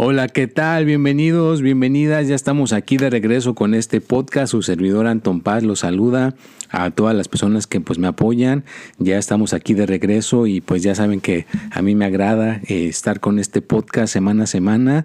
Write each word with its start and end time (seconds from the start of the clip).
Hola, 0.00 0.28
¿qué 0.28 0.46
tal? 0.46 0.84
Bienvenidos, 0.84 1.60
bienvenidas. 1.60 2.28
Ya 2.28 2.36
estamos 2.36 2.72
aquí 2.72 2.98
de 2.98 3.10
regreso 3.10 3.56
con 3.56 3.74
este 3.74 4.00
podcast. 4.00 4.52
Su 4.52 4.62
servidor 4.62 5.08
Anton 5.08 5.40
Paz 5.40 5.64
los 5.64 5.80
saluda 5.80 6.36
a 6.70 6.92
todas 6.92 7.16
las 7.16 7.26
personas 7.26 7.66
que 7.66 7.80
pues 7.80 7.98
me 7.98 8.06
apoyan. 8.06 8.62
Ya 8.98 9.18
estamos 9.18 9.54
aquí 9.54 9.74
de 9.74 9.86
regreso 9.86 10.46
y 10.46 10.60
pues 10.60 10.84
ya 10.84 10.94
saben 10.94 11.20
que 11.20 11.46
a 11.72 11.82
mí 11.82 11.96
me 11.96 12.04
agrada 12.04 12.60
eh, 12.68 12.86
estar 12.86 13.18
con 13.18 13.40
este 13.40 13.60
podcast 13.60 14.12
semana 14.12 14.44
a 14.44 14.46
semana. 14.46 15.04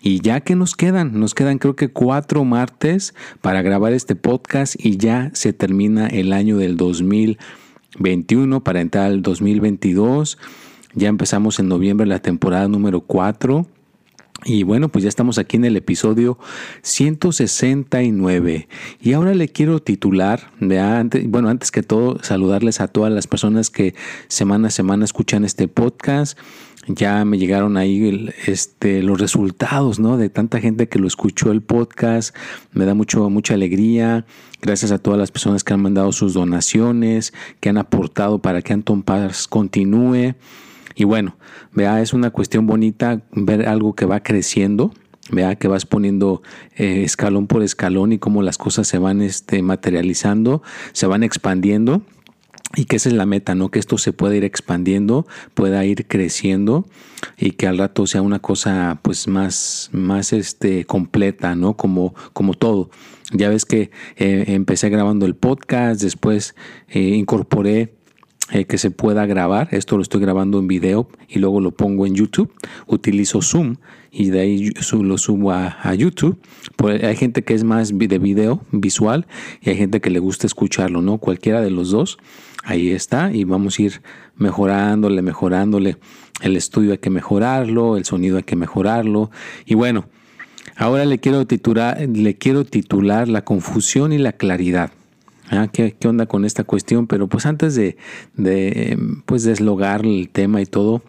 Y 0.00 0.20
ya 0.20 0.42
que 0.42 0.54
nos 0.54 0.76
quedan, 0.76 1.18
nos 1.18 1.34
quedan 1.34 1.58
creo 1.58 1.74
que 1.74 1.88
cuatro 1.88 2.44
martes 2.44 3.16
para 3.40 3.62
grabar 3.62 3.92
este 3.92 4.14
podcast 4.14 4.76
y 4.78 4.96
ya 4.96 5.32
se 5.34 5.52
termina 5.52 6.06
el 6.06 6.32
año 6.32 6.56
del 6.56 6.76
2021 6.76 8.62
para 8.62 8.80
entrar 8.80 9.06
al 9.06 9.22
2022. 9.22 10.38
Ya 10.94 11.08
empezamos 11.08 11.58
en 11.58 11.66
noviembre 11.66 12.06
la 12.06 12.20
temporada 12.20 12.68
número 12.68 13.00
4 13.00 13.66
y 14.44 14.62
bueno, 14.62 14.88
pues 14.88 15.02
ya 15.02 15.08
estamos 15.08 15.38
aquí 15.38 15.56
en 15.56 15.64
el 15.66 15.76
episodio 15.76 16.38
169. 16.82 18.68
Y 19.00 19.12
ahora 19.12 19.34
le 19.34 19.48
quiero 19.48 19.80
titular, 19.80 20.50
bueno, 20.60 21.48
antes 21.48 21.70
que 21.70 21.82
todo, 21.82 22.18
saludarles 22.22 22.80
a 22.80 22.88
todas 22.88 23.12
las 23.12 23.26
personas 23.26 23.70
que 23.70 23.94
semana 24.28 24.68
a 24.68 24.70
semana 24.70 25.04
escuchan 25.04 25.44
este 25.44 25.68
podcast. 25.68 26.38
Ya 26.86 27.24
me 27.26 27.38
llegaron 27.38 27.76
ahí 27.76 28.32
este, 28.46 29.02
los 29.02 29.20
resultados, 29.20 30.00
¿no? 30.00 30.16
De 30.16 30.30
tanta 30.30 30.60
gente 30.60 30.88
que 30.88 30.98
lo 30.98 31.06
escuchó 31.06 31.52
el 31.52 31.60
podcast. 31.60 32.34
Me 32.72 32.86
da 32.86 32.94
mucho, 32.94 33.28
mucha 33.28 33.54
alegría. 33.54 34.24
Gracias 34.62 34.90
a 34.90 34.98
todas 34.98 35.18
las 35.18 35.30
personas 35.30 35.62
que 35.62 35.74
han 35.74 35.82
mandado 35.82 36.10
sus 36.12 36.32
donaciones, 36.32 37.34
que 37.60 37.68
han 37.68 37.76
aportado 37.76 38.38
para 38.38 38.62
que 38.62 38.72
Anton 38.72 39.02
Paz 39.02 39.46
continúe. 39.46 40.34
Y 41.00 41.04
bueno, 41.04 41.34
vea, 41.72 42.02
es 42.02 42.12
una 42.12 42.30
cuestión 42.30 42.66
bonita 42.66 43.22
ver 43.32 43.66
algo 43.66 43.94
que 43.94 44.04
va 44.04 44.22
creciendo, 44.22 44.92
vea 45.30 45.54
que 45.56 45.66
vas 45.66 45.86
poniendo 45.86 46.42
eh, 46.76 47.04
escalón 47.04 47.46
por 47.46 47.62
escalón 47.62 48.12
y 48.12 48.18
cómo 48.18 48.42
las 48.42 48.58
cosas 48.58 48.86
se 48.86 48.98
van 48.98 49.22
este, 49.22 49.62
materializando, 49.62 50.62
se 50.92 51.06
van 51.06 51.22
expandiendo. 51.22 52.02
Y 52.76 52.84
que 52.84 52.96
esa 52.96 53.08
es 53.08 53.14
la 53.14 53.24
meta, 53.24 53.54
¿no? 53.54 53.70
Que 53.70 53.78
esto 53.78 53.96
se 53.96 54.12
pueda 54.12 54.36
ir 54.36 54.44
expandiendo, 54.44 55.26
pueda 55.54 55.86
ir 55.86 56.06
creciendo 56.06 56.86
y 57.38 57.52
que 57.52 57.66
al 57.66 57.78
rato 57.78 58.06
sea 58.06 58.20
una 58.20 58.40
cosa 58.40 59.00
pues 59.00 59.26
más, 59.26 59.88
más 59.92 60.34
este, 60.34 60.84
completa, 60.84 61.54
¿no? 61.54 61.78
Como, 61.78 62.14
como 62.34 62.52
todo. 62.52 62.90
Ya 63.32 63.48
ves 63.48 63.64
que 63.64 63.90
eh, 64.16 64.44
empecé 64.48 64.90
grabando 64.90 65.24
el 65.24 65.34
podcast, 65.34 66.02
después 66.02 66.54
eh, 66.88 67.00
incorporé 67.00 67.94
eh, 68.52 68.64
que 68.64 68.78
se 68.78 68.90
pueda 68.90 69.26
grabar. 69.26 69.68
Esto 69.70 69.96
lo 69.96 70.02
estoy 70.02 70.20
grabando 70.20 70.58
en 70.58 70.66
video 70.66 71.08
y 71.28 71.38
luego 71.38 71.60
lo 71.60 71.70
pongo 71.70 72.06
en 72.06 72.14
YouTube. 72.14 72.52
Utilizo 72.86 73.42
Zoom 73.42 73.76
y 74.10 74.30
de 74.30 74.40
ahí 74.40 74.70
lo 74.92 75.18
subo 75.18 75.52
a, 75.52 75.94
YouTube. 75.94 76.36
Pues 76.76 77.02
hay 77.04 77.14
gente 77.16 77.44
que 77.44 77.54
es 77.54 77.62
más 77.62 77.96
de 77.96 78.18
video 78.18 78.64
visual 78.72 79.26
y 79.60 79.70
hay 79.70 79.76
gente 79.76 80.00
que 80.00 80.10
le 80.10 80.18
gusta 80.18 80.46
escucharlo, 80.46 81.00
¿no? 81.00 81.18
Cualquiera 81.18 81.60
de 81.60 81.70
los 81.70 81.90
dos. 81.90 82.18
Ahí 82.64 82.90
está 82.90 83.32
y 83.32 83.44
vamos 83.44 83.78
a 83.78 83.82
ir 83.82 84.02
mejorándole, 84.36 85.22
mejorándole. 85.22 85.96
El 86.42 86.56
estudio 86.56 86.92
hay 86.92 86.98
que 86.98 87.10
mejorarlo, 87.10 87.96
el 87.96 88.04
sonido 88.04 88.36
hay 88.36 88.42
que 88.42 88.56
mejorarlo. 88.56 89.30
Y 89.64 89.74
bueno, 89.74 90.06
ahora 90.76 91.04
le 91.04 91.18
quiero 91.18 91.46
titular, 91.46 92.00
le 92.00 92.36
quiero 92.36 92.64
titular 92.64 93.28
la 93.28 93.44
confusión 93.44 94.12
y 94.12 94.18
la 94.18 94.32
claridad. 94.32 94.90
Ah, 95.50 95.68
¿qué, 95.72 95.96
onda 96.04 96.26
con 96.26 96.44
esta 96.44 96.64
cuestión? 96.64 97.06
Pero 97.06 97.26
pues 97.26 97.44
antes 97.44 97.74
de, 97.74 97.96
de 98.34 98.96
pues 99.26 99.42
deslogar 99.42 100.06
el 100.06 100.28
tema 100.30 100.62
y 100.62 100.66
todo, 100.66 101.02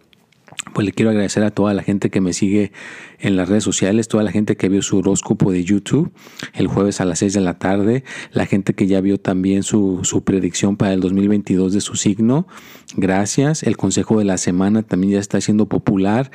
pues 0.73 0.85
le 0.85 0.93
quiero 0.93 1.11
agradecer 1.11 1.43
a 1.43 1.51
toda 1.51 1.73
la 1.73 1.83
gente 1.83 2.09
que 2.09 2.21
me 2.21 2.33
sigue 2.33 2.71
en 3.19 3.35
las 3.35 3.49
redes 3.49 3.63
sociales, 3.63 4.07
toda 4.07 4.23
la 4.23 4.31
gente 4.31 4.57
que 4.57 4.67
vio 4.69 4.81
su 4.81 4.97
horóscopo 4.97 5.51
de 5.51 5.63
YouTube 5.63 6.11
el 6.53 6.67
jueves 6.67 7.01
a 7.01 7.05
las 7.05 7.19
6 7.19 7.33
de 7.33 7.41
la 7.41 7.59
tarde, 7.59 8.03
la 8.31 8.45
gente 8.45 8.73
que 8.73 8.87
ya 8.87 8.99
vio 9.01 9.19
también 9.19 9.63
su, 9.63 9.99
su 10.03 10.23
predicción 10.23 10.75
para 10.75 10.93
el 10.93 11.01
2022 11.01 11.73
de 11.73 11.81
su 11.81 11.95
signo. 11.95 12.47
Gracias. 12.95 13.63
El 13.63 13.77
consejo 13.77 14.17
de 14.17 14.25
la 14.25 14.37
semana 14.37 14.83
también 14.83 15.13
ya 15.13 15.19
está 15.19 15.39
siendo 15.39 15.67
popular. 15.67 16.31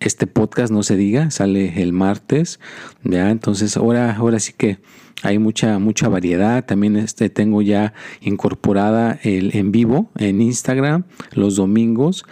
Este 0.00 0.26
podcast, 0.26 0.72
no 0.72 0.82
se 0.82 0.96
diga, 0.96 1.30
sale 1.30 1.82
el 1.82 1.92
martes. 1.92 2.58
¿ya? 3.04 3.30
Entonces, 3.30 3.76
ahora, 3.76 4.16
ahora 4.16 4.40
sí 4.40 4.54
que 4.56 4.78
hay 5.22 5.38
mucha, 5.38 5.78
mucha 5.78 6.08
variedad. 6.08 6.64
También 6.64 6.96
este, 6.96 7.28
tengo 7.28 7.62
ya 7.62 7.92
incorporada 8.20 9.18
el 9.22 9.54
en 9.54 9.72
vivo 9.72 10.10
en 10.16 10.40
Instagram 10.40 11.04
los 11.32 11.56
domingos, 11.56 12.24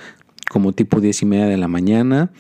como 0.49 0.73
tipo 0.73 1.01
10 1.01 1.23
y 1.23 1.27
media 1.27 1.47
de 1.47 1.57
la 1.59 1.69
mañana. 1.69 2.33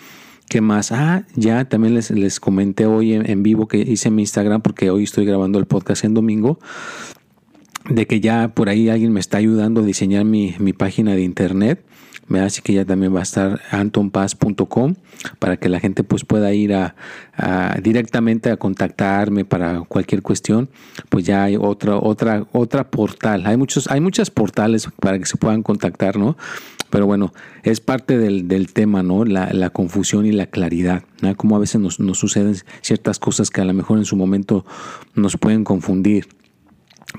¿Qué 0.49 0.62
más? 0.62 0.93
Ah, 0.93 1.27
ya 1.34 1.66
también 1.66 1.95
les, 1.95 2.10
les 2.10 2.41
comenté 2.41 2.87
hoy 2.87 3.12
en, 3.12 3.43
vivo 3.43 3.69
que 3.69 3.78
hice 3.78 4.10
mi 4.10 4.22
Instagram 4.22 4.62
porque 4.62 4.89
hoy 4.91 5.05
estoy 5.05 5.27
grabando 5.27 5.59
el 5.59 5.66
podcast 5.66 6.05
en 6.05 6.15
domingo 6.15 6.59
de 7.91 8.06
que 8.06 8.21
ya 8.21 8.55
por 8.55 8.71
ahí 8.71 8.89
alguien 8.89 9.12
me 9.12 9.21
está 9.21 9.37
ayudando 9.37 9.83
a 9.83 9.84
diseñar 9.84 10.25
mi, 10.25 10.55
mi 10.59 10.72
página 10.72 11.15
de 11.15 11.22
internet 11.22 11.84
Así 12.37 12.61
que 12.61 12.75
ya 12.75 12.84
también 12.84 13.15
va 13.15 13.21
a 13.21 13.22
estar 13.22 13.61
antonpaz.com 13.71 14.94
para 15.39 15.56
que 15.56 15.69
la 15.69 15.81
gente 15.81 16.05
pues 16.05 16.25
pueda 16.25 16.53
ir 16.53 16.75
a, 16.75 16.94
directamente 17.83 18.50
a 18.50 18.56
contactarme 18.56 19.44
para 19.44 19.81
cualquier 19.81 20.22
cuestión. 20.22 20.69
Pues 21.09 21.25
ya 21.25 21.44
hay 21.44 21.56
otra, 21.56 21.97
otra, 21.97 22.47
otra 22.53 22.91
portal. 22.91 23.47
Hay 23.47 23.56
muchos, 23.56 23.91
hay 23.91 24.00
muchas 24.00 24.31
portales 24.31 24.89
para 25.00 25.19
que 25.19 25.27
se 25.27 25.37
puedan 25.37 25.62
contactar, 25.62 26.16
¿no? 26.19 26.37
Pero 26.91 27.06
bueno, 27.06 27.33
es 27.65 27.81
parte 27.81 28.16
del, 28.16 28.72
tema, 28.72 29.03
¿no? 29.03 29.25
La, 29.25 29.71
confusión 29.71 30.25
y 30.25 30.33
la 30.33 30.47
claridad, 30.47 31.05
¿no? 31.21 31.34
Como 31.37 31.56
a 31.56 31.59
veces 31.59 31.81
nos, 31.81 32.00
nos 32.00 32.19
suceden 32.19 32.56
ciertas 32.81 33.19
cosas 33.19 33.50
que 33.50 33.60
a 33.60 33.65
lo 33.65 33.75
mejor 33.75 33.99
en 33.99 34.05
su 34.05 34.16
momento 34.16 34.65
nos 35.15 35.37
pueden 35.37 35.65
confundir. 35.65 36.28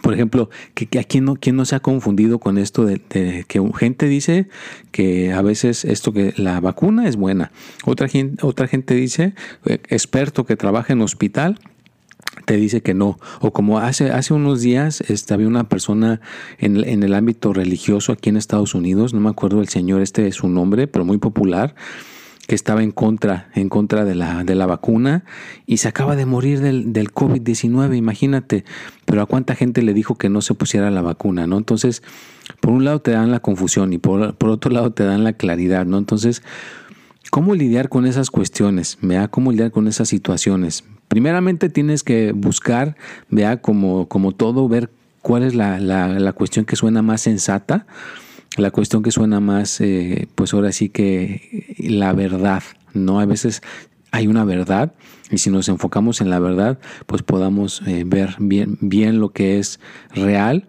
Por 0.02 0.14
ejemplo, 0.14 0.50
que, 0.76 1.00
aquí 1.00 1.20
no, 1.20 1.36
¿quién 1.36 1.56
no 1.56 1.66
se 1.66 1.76
ha 1.76 1.80
confundido 1.80 2.40
con 2.40 2.58
esto 2.60 2.86
de, 2.86 3.00
que 3.48 3.72
gente 3.76 4.08
dice 4.08 4.48
que 4.92 5.34
a 5.34 5.42
veces 5.42 5.84
esto 5.84 6.14
que 6.14 6.34
la 6.38 6.60
vacuna 6.60 7.08
es 7.08 7.16
buena. 7.16 7.52
Otra 7.86 8.08
gente, 8.08 8.46
otra 8.46 8.68
gente 8.68 8.94
dice, 8.94 9.34
eh, 9.66 9.80
experto 9.90 10.46
que 10.46 10.56
trabaja 10.56 10.94
en 10.94 11.02
hospital, 11.02 11.60
te 12.46 12.56
dice 12.56 12.82
que 12.82 12.94
no. 12.94 13.18
O 13.42 13.52
como 13.52 13.80
hace, 13.80 14.12
hace 14.12 14.34
unos 14.34 14.62
días 14.62 15.02
este, 15.02 15.34
había 15.34 15.48
una 15.48 15.68
persona 15.68 16.22
en, 16.60 16.88
en, 16.88 17.02
el 17.02 17.16
ámbito 17.16 17.52
religioso 17.52 18.12
aquí 18.12 18.30
en 18.30 18.38
Estados 18.38 18.76
Unidos, 18.76 19.16
no 19.16 19.20
me 19.20 19.30
acuerdo 19.30 19.60
el 19.60 19.70
señor, 19.70 20.02
este 20.02 20.28
es 20.28 20.36
su 20.36 20.50
nombre, 20.50 20.88
pero 20.88 21.04
muy 21.04 21.18
popular, 21.18 21.74
que 22.50 22.56
estaba 22.56 22.82
en 22.82 22.90
contra, 22.90 23.48
en 23.54 23.70
contra 23.70 24.06
de 24.06 24.16
la, 24.16 24.44
de 24.44 24.56
la 24.56 24.66
vacuna 24.66 25.24
y 25.68 25.78
se 25.78 25.88
acaba 25.88 26.16
de 26.16 26.26
morir 26.26 26.62
del, 26.62 26.92
del 26.94 27.14
COVID-19, 27.14 27.96
imagínate. 27.96 28.66
Pero 29.06 29.22
a 29.22 29.28
cuánta 29.28 29.54
gente 29.54 29.84
le 29.84 29.94
dijo 29.94 30.16
que 30.16 30.30
no 30.30 30.42
se 30.42 30.56
pusiera 30.56 30.90
la 30.90 31.04
vacuna, 31.04 31.46
¿no? 31.46 31.60
Entonces, 31.60 32.02
por 32.60 32.72
un 32.72 32.86
lado 32.86 33.02
te 33.02 33.12
dan 33.12 33.30
la 33.30 33.40
confusión 33.40 33.94
y 33.94 34.00
por, 34.00 34.34
por 34.34 34.50
otro 34.50 34.72
lado 34.72 34.92
te 34.92 35.04
dan 35.04 35.24
la 35.24 35.34
claridad, 35.34 35.86
¿no? 35.86 36.00
Entonces, 36.00 36.42
¿cómo 37.30 37.54
lidiar 37.54 37.88
con 37.88 38.08
esas 38.08 38.32
cuestiones? 38.32 38.98
¿Vea? 39.04 39.28
¿Cómo 39.28 39.52
lidiar 39.52 39.70
con 39.70 39.88
esas 39.88 40.10
situaciones? 40.10 40.84
Primeramente 41.08 41.70
tienes 41.70 42.02
que 42.02 42.32
buscar, 42.32 42.98
vea, 43.30 43.62
como, 43.62 44.08
como 44.08 44.32
todo, 44.32 44.68
ver 44.68 44.90
cuál 45.22 45.44
es 45.44 45.54
la, 45.54 45.80
la, 45.80 46.08
la 46.08 46.34
cuestión 46.34 46.66
que 46.66 46.76
suena 46.76 47.04
más 47.04 47.22
sensata 47.22 47.86
la 48.60 48.72
cuestión 48.72 49.04
que 49.04 49.12
suena 49.12 49.40
más, 49.40 49.82
eh, 49.82 50.28
pues 50.36 50.54
ahora 50.54 50.72
sí 50.72 50.90
que 50.90 51.76
la 51.78 52.14
verdad, 52.14 52.64
¿no? 52.94 53.20
A 53.20 53.26
veces 53.26 53.62
hay 54.12 54.28
una 54.28 54.44
verdad 54.44 54.94
y 55.30 55.38
si 55.38 55.50
nos 55.50 55.70
enfocamos 55.70 56.22
en 56.22 56.30
la 56.30 56.40
verdad, 56.40 56.80
pues 57.06 57.22
podamos 57.22 57.82
eh, 57.86 58.04
ver 58.06 58.36
bien, 58.40 58.78
bien 58.82 59.20
lo 59.20 59.30
que 59.30 59.60
es 59.60 59.80
real 60.14 60.68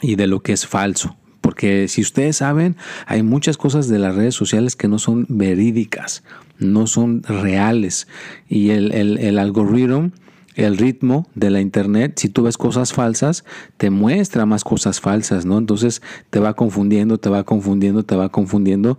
y 0.00 0.16
de 0.16 0.26
lo 0.26 0.40
que 0.40 0.52
es 0.52 0.66
falso. 0.66 1.16
Porque 1.40 1.88
si 1.88 2.02
ustedes 2.02 2.36
saben, 2.36 2.76
hay 3.06 3.22
muchas 3.22 3.56
cosas 3.56 3.88
de 3.88 3.98
las 3.98 4.14
redes 4.14 4.34
sociales 4.34 4.76
que 4.76 4.88
no 4.88 4.98
son 4.98 5.26
verídicas, 5.28 6.22
no 6.58 6.86
son 6.86 7.22
reales. 7.24 8.06
Y 8.48 8.70
el, 8.70 8.92
el, 8.92 9.18
el 9.18 9.38
algoritmo 9.38 10.12
el 10.54 10.76
ritmo 10.76 11.28
de 11.34 11.50
la 11.50 11.60
internet, 11.60 12.14
si 12.16 12.28
tú 12.28 12.42
ves 12.42 12.58
cosas 12.58 12.92
falsas, 12.92 13.44
te 13.76 13.90
muestra 13.90 14.46
más 14.46 14.64
cosas 14.64 15.00
falsas, 15.00 15.46
¿no? 15.46 15.58
Entonces 15.58 16.02
te 16.30 16.38
va 16.38 16.54
confundiendo, 16.54 17.18
te 17.18 17.30
va 17.30 17.44
confundiendo, 17.44 18.04
te 18.04 18.16
va 18.16 18.28
confundiendo 18.30 18.98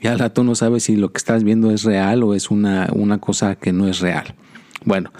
y 0.00 0.06
al 0.06 0.18
rato 0.18 0.44
no 0.44 0.54
sabes 0.54 0.84
si 0.84 0.96
lo 0.96 1.12
que 1.12 1.18
estás 1.18 1.44
viendo 1.44 1.70
es 1.70 1.84
real 1.84 2.22
o 2.22 2.34
es 2.34 2.50
una, 2.50 2.88
una 2.92 3.18
cosa 3.18 3.56
que 3.56 3.72
no 3.72 3.88
es 3.88 4.00
real. 4.00 4.34
Bueno, 4.84 5.12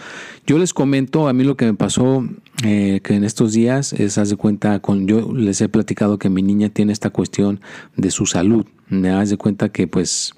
yo 0.47 0.59
les 0.59 0.75
comento, 0.75 1.27
a 1.27 1.33
mí 1.33 1.43
lo 1.43 1.57
que 1.57 1.65
me 1.65 1.75
pasó 1.75 2.23
eh, 2.65 3.01
que 3.03 3.15
en 3.15 3.25
estos 3.25 3.53
días 3.53 3.95
es, 3.95 4.19
haz 4.19 4.29
de 4.29 4.37
cuenta, 4.37 4.79
con 4.81 5.07
yo 5.07 5.33
les 5.33 5.61
he 5.61 5.69
platicado 5.69 6.19
que 6.19 6.29
mi 6.29 6.43
niña 6.43 6.69
tiene 6.69 6.93
esta 6.93 7.11
cuestión 7.11 7.61
de 7.97 8.11
su 8.11 8.27
salud. 8.27 8.67
Me 8.89 9.11
haz 9.11 9.31
de 9.31 9.39
cuenta 9.39 9.71
que 9.71 9.87
pues 9.87 10.35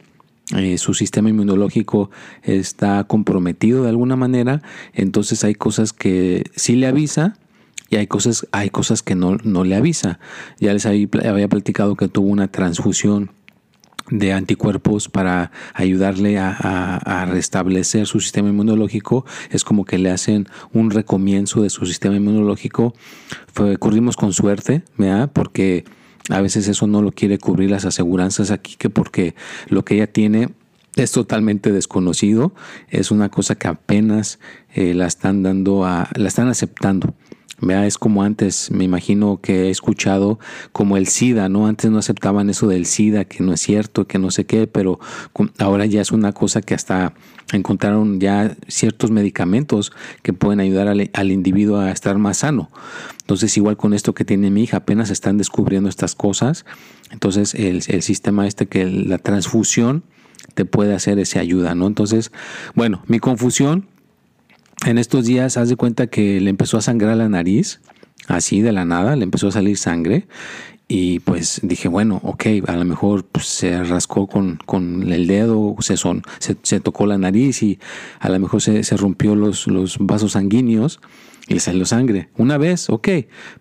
eh, 0.55 0.79
su 0.79 0.95
sistema 0.95 1.29
inmunológico 1.29 2.11
está 2.43 3.03
comprometido 3.05 3.83
de 3.83 3.89
alguna 3.89 4.17
manera, 4.17 4.63
entonces 4.93 5.43
hay 5.43 5.55
cosas 5.55 5.93
que 5.93 6.45
sí 6.55 6.77
le 6.77 6.87
avisa 6.87 7.37
y 7.91 7.97
hay 7.97 8.07
cosas, 8.07 8.47
hay 8.53 8.71
cosas 8.71 9.03
que 9.03 9.15
no, 9.15 9.37
no 9.43 9.65
le 9.65 9.77
avisa. 9.77 10.19
Ya 10.59 10.73
les 10.73 10.87
había 10.87 11.49
platicado 11.49 11.97
que 11.97 12.09
tuvo 12.09 12.29
una 12.29 12.49
transfusión 12.49 13.31
de 14.11 14.33
anticuerpos 14.33 15.09
para 15.09 15.51
ayudarle 15.75 16.39
a, 16.39 17.27
restablecer 17.29 18.07
su 18.07 18.21
sistema 18.21 18.49
inmunológico. 18.49 19.25
Es 19.51 19.65
como 19.65 19.85
que 19.85 19.99
le 19.99 20.11
hacen 20.11 20.49
un 20.73 20.91
recomienzo 20.91 21.63
de 21.63 21.71
su 21.71 21.87
sistema 21.87 22.17
inmunológico. 22.17 22.95
Fue, 23.53 23.79
corrimos 23.79 24.17
con 24.17 24.33
suerte, 24.33 24.83
¿verdad? 24.97 25.31
Porque 25.33 25.85
a 26.31 26.41
veces 26.41 26.69
eso 26.69 26.87
no 26.87 27.03
lo 27.03 27.13
quiere 27.13 27.39
cubrir 27.39 27.71
las 27.71 27.85
aseguranzas 27.85 28.51
aquí, 28.51 28.77
que 28.77 28.91
porque 28.91 29.35
lo 29.69 29.85
que 29.85 29.95
ella 29.95 30.07
tiene 30.07 30.51
es 30.97 31.13
totalmente 31.13 31.73
desconocido, 31.73 32.53
es 32.89 33.11
una 33.11 33.29
cosa 33.29 33.55
que 33.55 33.69
apenas 33.69 34.39
eh, 34.75 34.95
la 34.95 35.07
están 35.07 35.43
dando 35.43 35.85
a, 35.85 36.09
la 36.15 36.29
están 36.29 36.49
aceptando. 36.49 37.15
Es 37.63 37.97
como 37.97 38.23
antes, 38.23 38.71
me 38.71 38.85
imagino 38.85 39.41
que 39.41 39.65
he 39.65 39.71
escuchado 39.71 40.39
como 40.73 40.99
el 40.99 41.07
SIDA, 41.07 41.49
¿no? 41.49 41.67
Antes 41.67 41.91
no 41.91 41.99
aceptaban 41.99 42.51
eso 42.51 42.69
del 42.69 42.85
SIDA, 42.85 43.25
que 43.25 43.43
no 43.43 43.55
es 43.55 43.61
cierto, 43.63 44.07
que 44.07 44.19
no 44.19 44.31
sé 44.31 44.45
qué, 44.45 44.67
pero 44.67 45.01
ahora 45.59 45.87
ya 45.87 46.03
es 46.03 46.13
una 46.13 46.33
cosa 46.33 46.61
que 46.61 46.75
hasta 46.75 47.15
encontraron 47.53 48.21
ya 48.21 48.55
ciertos 48.69 49.11
medicamentos 49.11 49.93
que 50.23 50.35
pueden 50.35 50.61
ayudar 50.61 50.89
al, 50.89 51.31
individuo 51.33 51.79
a 51.79 51.93
estar 51.93 52.19
más 52.19 52.39
sano. 52.39 52.71
Entonces, 53.21 53.57
igual 53.57 53.79
con 53.79 53.95
esto 53.95 54.15
que 54.15 54.27
tiene 54.27 54.51
mi 54.51 54.65
hija, 54.65 54.79
apenas 54.79 55.11
están 55.11 55.39
descubriendo 55.39 55.89
estas 55.89 56.15
cosas. 56.15 56.67
Entonces, 57.11 57.55
el, 57.55 57.83
el 57.89 58.03
sistema 58.03 58.47
este 58.47 58.67
que 58.67 58.85
la 58.85 59.19
transfusión 59.19 60.05
te 60.55 60.67
puede 60.67 60.95
hacer 60.95 61.19
esa 61.19 61.41
ayuda, 61.41 61.75
¿no? 61.75 61.87
Entonces, 61.87 62.33
bueno, 62.75 63.03
mi 63.07 63.19
confusión 63.19 63.87
en 64.85 64.99
estos 64.99 65.25
días, 65.25 65.57
haz 65.57 65.69
de 65.69 65.77
cuenta 65.77 66.09
que 66.09 66.41
le 66.41 66.51
empezó 66.51 66.77
a 66.77 66.83
sangrar 66.83 67.17
la 67.17 67.29
nariz, 67.29 67.81
así 68.29 68.61
de 68.61 68.73
la 68.73 68.85
nada, 68.85 69.17
le 69.17 69.25
empezó 69.25 69.49
a 69.49 69.53
salir 69.53 69.79
sangre. 69.79 70.27
Y 70.89 71.19
pues 71.21 71.61
dije, 71.65 71.89
bueno, 71.89 72.21
ok, 72.23 72.47
a 72.69 72.77
lo 72.77 72.85
mejor 72.85 73.25
pues, 73.25 73.47
se 73.47 73.83
rascó 73.83 74.29
con, 74.29 74.61
con, 74.67 75.13
el 75.13 75.27
dedo, 75.27 75.75
se, 75.81 75.97
son, 75.97 76.23
se, 76.39 76.79
tocó 76.79 77.07
la 77.07 77.19
nariz 77.19 77.63
y 77.65 77.81
a 78.21 78.29
lo 78.29 78.39
mejor 78.39 78.63
se, 78.63 78.85
se 78.85 78.97
rompió 78.97 79.35
los, 79.35 79.67
los, 79.67 79.97
vasos 79.99 80.33
sanguíneos 80.33 81.01
y 81.49 81.55
le 81.55 81.61
salió 81.61 81.85
sangre. 81.87 82.29
Una 82.37 82.57
vez, 82.57 82.89
ok, 82.89 83.09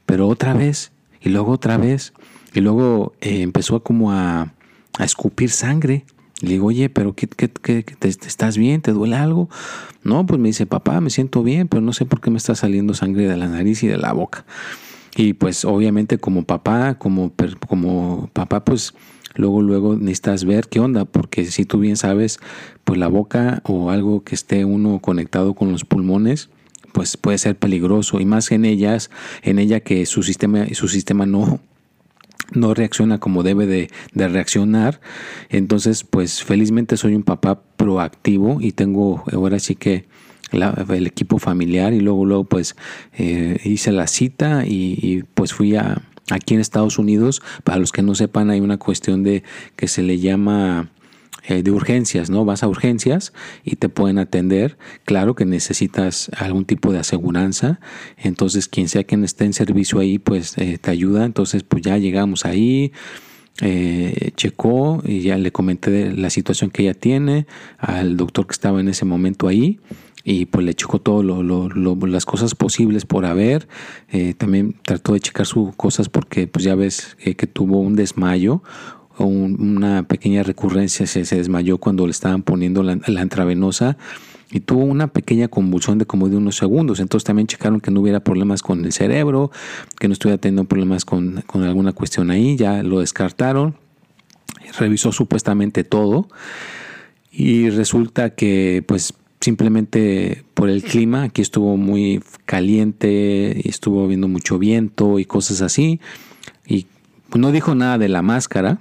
pero 0.06 0.28
otra 0.28 0.54
vez 0.54 0.92
y 1.20 1.30
luego 1.30 1.52
otra 1.52 1.78
vez. 1.78 2.14
Y 2.54 2.62
luego 2.62 3.14
eh, 3.22 3.42
empezó 3.42 3.82
como 3.82 4.12
a, 4.12 4.54
a 5.00 5.04
escupir 5.04 5.50
sangre. 5.50 6.06
Le 6.42 6.50
digo, 6.50 6.68
oye, 6.68 6.90
pero 6.90 7.14
¿qué, 7.14 7.28
qué, 7.28 7.50
qué, 7.50 7.84
te, 7.84 8.10
estás 8.10 8.58
bien? 8.58 8.82
¿Te 8.82 8.92
duele 8.92 9.16
algo? 9.16 9.50
No, 10.04 10.26
pues 10.26 10.40
me 10.40 10.50
dice, 10.50 10.66
papá, 10.66 11.00
me 11.00 11.10
siento 11.10 11.44
bien, 11.44 11.68
pero 11.68 11.82
no 11.82 11.94
sé 11.94 12.06
por 12.06 12.20
qué 12.20 12.30
me 12.30 12.38
está 12.38 12.56
saliendo 12.56 12.94
sangre 12.94 13.28
de 13.28 13.38
la 13.38 13.48
nariz 13.48 13.84
y 13.84 13.88
de 13.88 13.98
la 13.98 14.12
boca. 14.12 14.46
Y 15.16 15.34
pues 15.34 15.64
obviamente 15.64 16.18
como 16.18 16.44
papá, 16.44 16.96
como, 16.96 17.32
como 17.68 18.30
papá, 18.34 18.66
pues 18.66 18.94
luego, 19.36 19.62
luego 19.62 19.96
necesitas 19.96 20.44
ver 20.44 20.68
qué 20.68 20.82
onda, 20.82 21.06
porque 21.06 21.46
si 21.46 21.64
tú 21.64 21.80
bien 21.80 21.96
sabes, 21.96 22.40
pues 22.84 23.00
la 23.00 23.08
boca 23.08 23.62
o 23.64 23.90
algo 23.90 24.24
que 24.26 24.36
esté 24.36 24.66
uno 24.66 25.00
conectado 25.00 25.54
con 25.54 25.72
los 25.72 25.86
pulmones, 25.86 26.50
pues 26.92 27.16
puede 27.16 27.38
ser 27.38 27.56
peligroso. 27.56 28.20
Y 28.20 28.26
más 28.26 28.52
en 28.52 28.66
ellas, 28.66 29.10
en 29.42 29.58
ella 29.58 29.80
que 29.80 30.06
su 30.06 30.22
sistema, 30.22 30.66
su 30.74 30.90
sistema 30.90 31.26
no, 31.26 31.62
no 32.54 32.74
reacciona 32.74 33.20
como 33.20 33.44
debe 33.44 33.66
de, 33.66 33.90
reaccionar. 34.14 35.02
Entonces, 35.50 36.04
pues 36.04 36.44
felizmente 36.44 36.98
soy 36.98 37.16
un 37.16 37.24
papá 37.24 37.62
proactivo 37.78 38.60
y 38.62 38.72
tengo 38.72 39.24
ahora 39.32 39.60
sí 39.60 39.76
que 39.76 40.06
el 40.52 41.08
equipo 41.08 41.40
familiar 41.40 41.94
y 41.94 42.00
luego, 42.00 42.26
luego 42.26 42.44
pues 42.46 42.76
eh, 43.18 43.60
hice 43.64 43.92
la 43.92 44.08
cita 44.08 44.66
y, 44.66 44.98
y, 45.02 45.24
pues 45.34 45.54
fui 45.54 45.76
a 45.76 46.02
aquí 46.32 46.54
en 46.54 46.60
Estados 46.60 46.98
Unidos. 46.98 47.42
Para 47.64 47.80
los 47.80 47.92
que 47.92 48.02
no 48.02 48.16
sepan, 48.16 48.50
hay 48.50 48.60
una 48.60 48.78
cuestión 48.78 49.24
de 49.24 49.44
que 49.76 49.88
se 49.88 50.02
le 50.02 50.20
llama 50.20 50.90
eh, 51.48 51.62
de 51.62 51.70
urgencias, 51.70 52.32
¿no? 52.32 52.44
Vas 52.44 52.64
a 52.64 52.68
urgencias 52.68 53.32
y 53.64 53.76
te 53.76 53.88
pueden 53.88 54.18
atender. 54.18 54.78
Claro 55.04 55.36
que 55.36 55.46
necesitas 55.46 56.32
algún 56.36 56.66
tipo 56.66 56.92
de 56.92 57.00
aseguranza. 57.00 57.80
Entonces, 58.18 58.68
quien 58.68 58.90
sea 58.90 59.04
quien 59.04 59.24
esté 59.24 59.46
en 59.46 59.54
servicio 59.54 60.00
ahí, 60.00 60.18
pues 60.18 60.58
eh, 60.58 60.80
te 60.82 60.90
ayuda. 60.90 61.24
Entonces, 61.24 61.62
pues 61.62 61.84
ya 61.84 61.98
llegamos 61.98 62.46
ahí. 62.46 62.92
Eh, 63.62 64.32
checó 64.36 65.02
y 65.06 65.22
ya 65.22 65.38
le 65.38 65.52
comenté 65.52 66.12
la 66.12 66.30
situación 66.30 66.72
que 66.72 66.82
ella 66.82 66.94
tiene 66.94 67.46
al 67.78 68.18
doctor 68.18 68.48
que 68.48 68.52
estaba 68.52 68.82
en 68.82 68.90
ese 68.90 69.06
momento 69.06 69.48
ahí 69.48 69.80
y 70.26 70.48
pues 70.48 70.66
le 70.66 70.74
checó 70.74 71.00
todo 71.00 71.24
las 71.24 72.26
cosas 72.26 72.54
posibles 72.54 73.06
por 73.06 73.26
haber. 73.26 73.70
también 74.38 74.76
trató 74.82 75.14
de 75.14 75.22
checar 75.22 75.46
sus 75.46 75.74
cosas 75.76 76.10
porque 76.10 76.48
pues 76.48 76.66
ya 76.66 76.76
ves 76.76 77.16
que 77.16 77.48
tuvo 77.48 77.80
un 77.80 77.96
desmayo 77.96 78.62
una 79.24 80.04
pequeña 80.04 80.44
recurrencia, 80.44 81.08
se, 81.08 81.24
desmayó 81.24 81.78
cuando 81.78 82.06
le 82.06 82.12
estaban 82.12 82.44
poniendo 82.44 82.84
la, 82.84 83.22
intravenosa 83.22 83.98
y 84.52 84.60
tuvo 84.60 84.84
una 84.84 85.08
pequeña 85.08 85.48
convulsión 85.48 85.98
de 85.98 86.06
como 86.06 86.30
de 86.30 86.38
unos 86.38 86.56
segundos. 86.56 87.00
Entonces 87.00 87.26
también 87.26 87.48
checaron 87.48 87.82
que 87.82 87.92
no 87.92 88.02
hubiera 88.02 88.20
problemas 88.20 88.62
con 88.62 88.86
el 88.86 88.92
cerebro, 88.92 89.52
que 90.00 90.08
no 90.08 90.14
estuviera 90.14 90.40
teniendo 90.40 90.66
problemas 90.66 91.06
con, 91.06 91.44
con 91.48 91.64
alguna 91.64 91.94
cuestión 91.94 92.30
ahí, 92.32 92.56
ya 92.56 92.84
lo 92.84 93.00
descartaron, 93.00 93.76
revisó 94.78 95.12
supuestamente 95.12 95.84
todo 95.84 96.28
y 97.32 97.70
resulta 97.70 98.30
que 98.32 98.84
pues 98.88 99.14
simplemente 99.46 100.44
por 100.54 100.70
el 100.70 100.82
clima, 100.84 101.24
aquí 101.24 101.42
estuvo 101.42 101.78
muy 101.78 102.24
caliente, 102.46 103.62
y 103.64 103.70
estuvo 103.70 104.08
viendo 104.08 104.28
mucho 104.28 104.58
viento 104.58 105.20
y 105.20 105.26
cosas 105.26 105.62
así, 105.62 106.00
y 106.66 106.88
no 107.36 107.52
dijo 107.52 107.76
nada 107.76 107.98
de 107.98 108.10
la 108.10 108.24
máscara, 108.24 108.80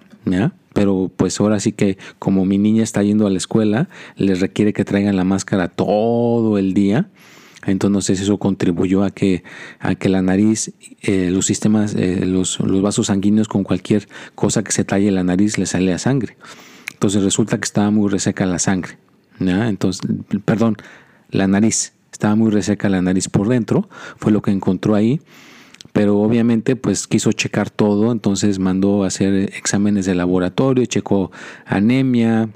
pero 0.73 1.11
pues 1.17 1.41
ahora 1.41 1.61
sí 1.61 1.73
que 1.73 1.99
como 2.19 2.45
mi 2.45 2.59
niña 2.59 2.83
está 2.83 3.03
yendo 3.03 3.27
a 3.27 3.31
la 3.31 3.39
escuela, 3.39 3.89
les 4.17 4.41
requiere 4.41 4.73
que 4.73 4.85
traigan 4.85 5.17
la 5.17 5.25
máscara 5.25 5.69
todo 5.69 6.59
el 6.59 6.75
día. 6.75 7.09
Entonces 7.67 8.21
eso 8.21 8.39
contribuyó 8.39 9.05
a 9.05 9.11
que, 9.11 9.43
a 9.79 9.95
que 9.95 10.11
la 10.11 10.21
nariz, 10.21 10.73
eh, 11.01 11.31
los 11.31 11.47
sistemas, 11.47 11.95
eh, 11.95 12.27
los, 12.27 12.61
los, 12.61 12.83
vasos 12.83 13.07
sanguíneos 13.07 13.49
con 13.49 13.65
cualquier 13.65 14.07
cosa 14.35 14.63
que 14.63 14.73
se 14.73 14.85
talle 14.85 15.11
la 15.11 15.25
nariz 15.25 15.57
le 15.57 15.65
sale 15.65 15.93
a 15.95 15.99
sangre. 15.99 16.37
Entonces 16.93 17.23
resulta 17.23 17.57
que 17.59 17.65
estaba 17.65 17.91
muy 17.91 18.11
reseca 18.11 18.45
la 18.45 18.59
sangre. 18.59 18.99
Entonces, 19.41 20.03
perdón, 20.45 20.77
la 21.31 21.49
nariz. 21.49 21.93
Estaba 22.13 22.37
muy 22.37 22.51
reseca 22.51 22.89
la 22.89 23.03
nariz 23.03 23.29
por 23.29 23.49
dentro. 23.49 23.89
Fue 24.17 24.31
lo 24.31 24.41
que 24.41 24.53
encontró 24.53 24.95
ahí 24.95 25.21
pero 25.95 26.19
obviamente 26.19 26.75
pues 26.75 27.07
quiso 27.07 27.31
checar 27.31 27.71
todo, 27.71 28.11
entonces 28.11 28.59
mandó 28.59 29.05
a 29.05 29.07
hacer 29.07 29.33
exámenes 29.57 30.07
de 30.07 30.17
laboratorio, 30.17 30.85
checó 30.87 31.31
anemia, 31.65 32.49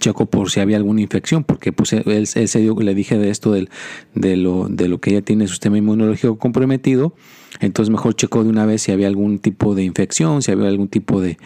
checó 0.00 0.26
por 0.26 0.50
si 0.50 0.58
había 0.58 0.76
alguna 0.76 1.00
infección, 1.00 1.44
porque 1.44 1.72
pues 1.72 1.92
él, 1.92 2.26
se 2.26 2.58
dio, 2.58 2.74
le 2.74 2.96
dije 2.96 3.16
de 3.16 3.30
esto 3.30 3.52
del, 3.52 3.70
de, 4.14 4.36
lo, 4.36 4.66
de 4.68 4.88
lo 4.88 5.00
que 5.00 5.10
ella 5.10 5.22
tiene 5.22 5.46
su 5.46 5.52
sistema 5.52 5.78
inmunológico 5.78 6.36
comprometido, 6.36 7.14
entonces 7.60 7.92
mejor 7.92 8.16
checó 8.16 8.42
de 8.42 8.50
una 8.50 8.66
vez 8.66 8.82
si 8.82 8.90
había 8.90 9.06
algún 9.06 9.38
tipo 9.38 9.76
de 9.76 9.84
infección, 9.84 10.42
si 10.42 10.50
había 10.50 10.66
algún 10.66 10.88
tipo 10.88 11.20
de, 11.20 11.38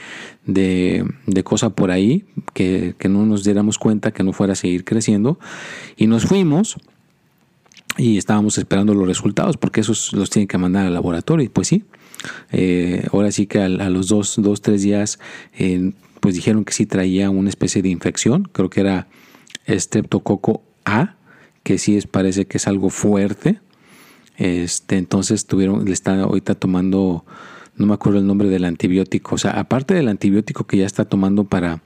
de, 0.47 1.05
de 1.27 1.45
cosa 1.45 1.69
por 1.69 1.91
ahí, 1.91 2.25
que, 2.55 2.95
que 2.99 3.11
no 3.11 3.27
nos 3.27 3.45
diéramos 3.45 3.77
cuenta, 3.77 4.13
que 4.13 4.25
no 4.25 4.33
fuera 4.33 4.55
a 4.55 4.57
seguir 4.57 4.87
creciendo, 4.87 5.39
y 5.99 6.07
nos 6.07 6.25
fuimos 6.25 6.79
y 7.97 8.19
estábamos 8.19 8.59
esperando 8.59 8.95
los 8.95 9.07
resultados 9.07 9.57
porque 9.57 9.81
esos 9.81 10.13
los 10.13 10.31
tienen 10.31 10.49
que 10.49 10.59
mandar 10.59 10.87
al 10.87 10.95
laboratorio 10.95 11.45
y 11.45 11.49
pues 11.49 11.69
sí 11.69 11.85
eh, 12.53 13.07
ahora 13.13 13.33
sí 13.33 13.47
que 13.47 13.61
a, 13.61 13.69
los 13.69 14.09
dos, 14.09 14.37
dos 14.39 14.63
tres 14.63 14.83
días 14.83 15.19
eh, 15.59 15.93
pues 16.21 16.35
dijeron 16.35 16.65
que 16.65 16.73
sí 16.73 16.87
traía 16.87 17.31
una 17.31 17.49
especie 17.49 17.83
de 17.83 17.89
infección 17.89 18.49
creo 18.53 18.71
que 18.71 18.81
era 18.81 19.09
estreptococo 19.67 20.63
A 20.85 21.17
que 21.63 21.79
sí 21.79 21.97
es, 21.97 22.07
parece 22.07 22.47
que 22.47 22.59
es 22.59 22.67
algo 22.67 22.91
fuerte 22.91 23.61
este 24.37 24.97
entonces 24.97 25.47
tuvieron 25.47 25.85
le 25.85 25.93
están 25.93 26.21
ahorita 26.21 26.55
tomando 26.55 27.25
no 27.77 27.87
me 27.87 27.95
acuerdo 27.95 28.19
el 28.19 28.27
nombre 28.27 28.49
del 28.49 28.65
antibiótico 28.65 29.35
o 29.35 29.39
sea 29.39 29.53
aparte 29.53 29.95
del 29.95 30.09
antibiótico 30.09 30.67
que 30.67 30.79
ya 30.79 30.87
está 30.87 31.05
tomando 31.05 31.45
para 31.45 31.83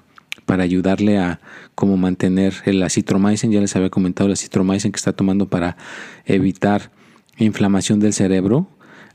para 0.47 0.62
ayudarle 0.62 1.19
a 1.19 1.41
como 1.75 1.97
mantener 1.97 2.55
el 2.65 2.83
acitromycin, 2.83 3.53
ya 3.53 3.61
les 3.61 3.76
había 3.76 3.91
comentado 3.91 4.29
el 4.29 4.33
acitromycin 4.33 4.93
que 4.93 4.97
está 4.97 5.12
tomando 5.12 5.49
para 5.49 5.76
evitar 6.25 6.91
inflamación 7.37 8.00
del 8.00 8.15
cerebro. 8.15 8.69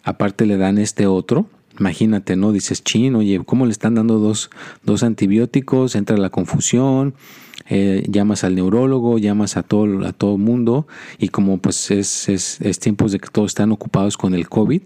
Aparte 0.04 0.46
le 0.46 0.58
dan 0.58 0.78
este 0.78 1.08
otro, 1.08 1.48
Imagínate, 1.80 2.36
¿no? 2.36 2.52
Dices, 2.52 2.84
chin, 2.84 3.16
oye, 3.16 3.42
¿cómo 3.46 3.66
le 3.66 3.72
están 3.72 3.96
dando 3.96 4.20
dos, 4.20 4.50
dos 4.84 5.04
antibióticos? 5.04 5.96
Entra 5.96 6.18
la 6.18 6.30
confusión, 6.30 7.16
eh, 7.70 8.04
llamas 8.10 8.44
al 8.44 8.56
neurólogo, 8.56 9.18
llamas 9.18 9.56
a 9.58 9.64
todo 9.64 10.06
a 10.06 10.12
todo 10.12 10.38
mundo 10.38 10.88
y 11.18 11.30
como 11.30 11.60
pues 11.60 11.90
es, 11.90 12.28
es, 12.28 12.60
es 12.62 12.80
tiempos 12.80 13.14
de 13.14 13.20
que 13.20 13.30
todos 13.30 13.52
están 13.52 13.72
ocupados 13.72 14.18
con 14.18 14.34
el 14.34 14.50
COVID, 14.50 14.82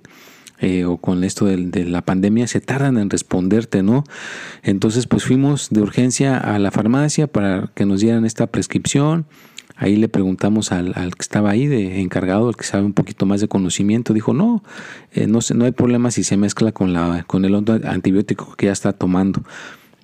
eh, 0.60 0.86
o 0.86 0.98
con 0.98 1.24
esto 1.24 1.46
de, 1.46 1.86
la 1.86 2.02
pandemia 2.02 2.48
se 2.48 2.62
tardan 2.62 2.98
en 2.98 3.10
responderte, 3.10 3.84
¿no? 3.84 4.04
Entonces 4.64 5.08
pues 5.08 5.24
fuimos 5.24 5.70
de 5.70 5.82
urgencia 5.82 6.38
a 6.38 6.58
la 6.60 6.72
farmacia 6.72 7.28
para 7.28 7.72
que 7.76 7.86
nos 7.86 8.00
dieran 8.00 8.26
esta 8.26 8.48
prescripción. 8.48 9.26
Ahí 9.76 9.98
le 9.98 10.08
preguntamos 10.08 10.72
al, 10.72 10.94
que 10.94 11.22
estaba 11.22 11.50
ahí 11.50 11.68
de 11.68 12.00
encargado, 12.00 12.50
el 12.50 12.56
que 12.56 12.64
sabe 12.64 12.86
un 12.86 12.94
poquito 12.94 13.26
más 13.26 13.42
de 13.42 13.50
conocimiento, 13.50 14.14
dijo 14.14 14.34
no, 14.34 14.64
eh, 15.12 15.28
no, 15.28 15.40
no 15.54 15.66
hay 15.66 15.72
problema 15.72 16.12
si 16.12 16.24
se 16.24 16.38
mezcla 16.38 16.72
con, 16.72 16.94
la, 16.94 17.26
con 17.28 17.44
el 17.44 17.56
antibiótico 17.56 18.56
que 18.56 18.68
ya 18.68 18.72
está 18.72 18.94
tomando. 18.94 19.44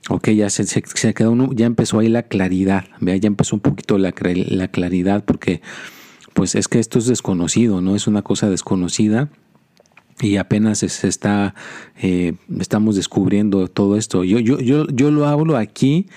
Ok, 0.09 0.29
ya 0.31 0.49
se, 0.49 0.65
se, 0.65 1.13
quedó 1.13 1.31
uno, 1.31 1.51
ya 1.53 1.67
empezó 1.67 1.99
ahí 1.99 2.09
la 2.09 2.23
claridad, 2.23 2.85
vea, 2.99 3.15
ya 3.15 3.27
empezó 3.27 3.55
un 3.55 3.61
poquito 3.61 3.97
la, 3.97 4.13
la 4.19 4.67
claridad 4.67 5.23
porque 5.23 5.61
pues 6.33 6.55
es 6.55 6.67
que 6.67 6.79
esto 6.79 6.97
es 6.99 7.05
desconocido, 7.05 7.81
¿no? 7.81 7.95
Es 7.95 8.07
una 8.07 8.23
cosa 8.23 8.49
desconocida 8.49 9.29
y 10.19 10.37
apenas 10.37 10.79
se 10.79 11.07
está, 11.07 11.55
eh, 12.01 12.33
estamos 12.59 12.95
descubriendo 12.95 13.67
todo 13.67 13.97
esto. 13.97 14.23
Yo, 14.23 14.39
yo, 14.39 14.59
yo, 14.59 14.87
yo 14.87 15.11
lo 15.11 15.27
hablo 15.27 15.57
aquí 15.57 16.07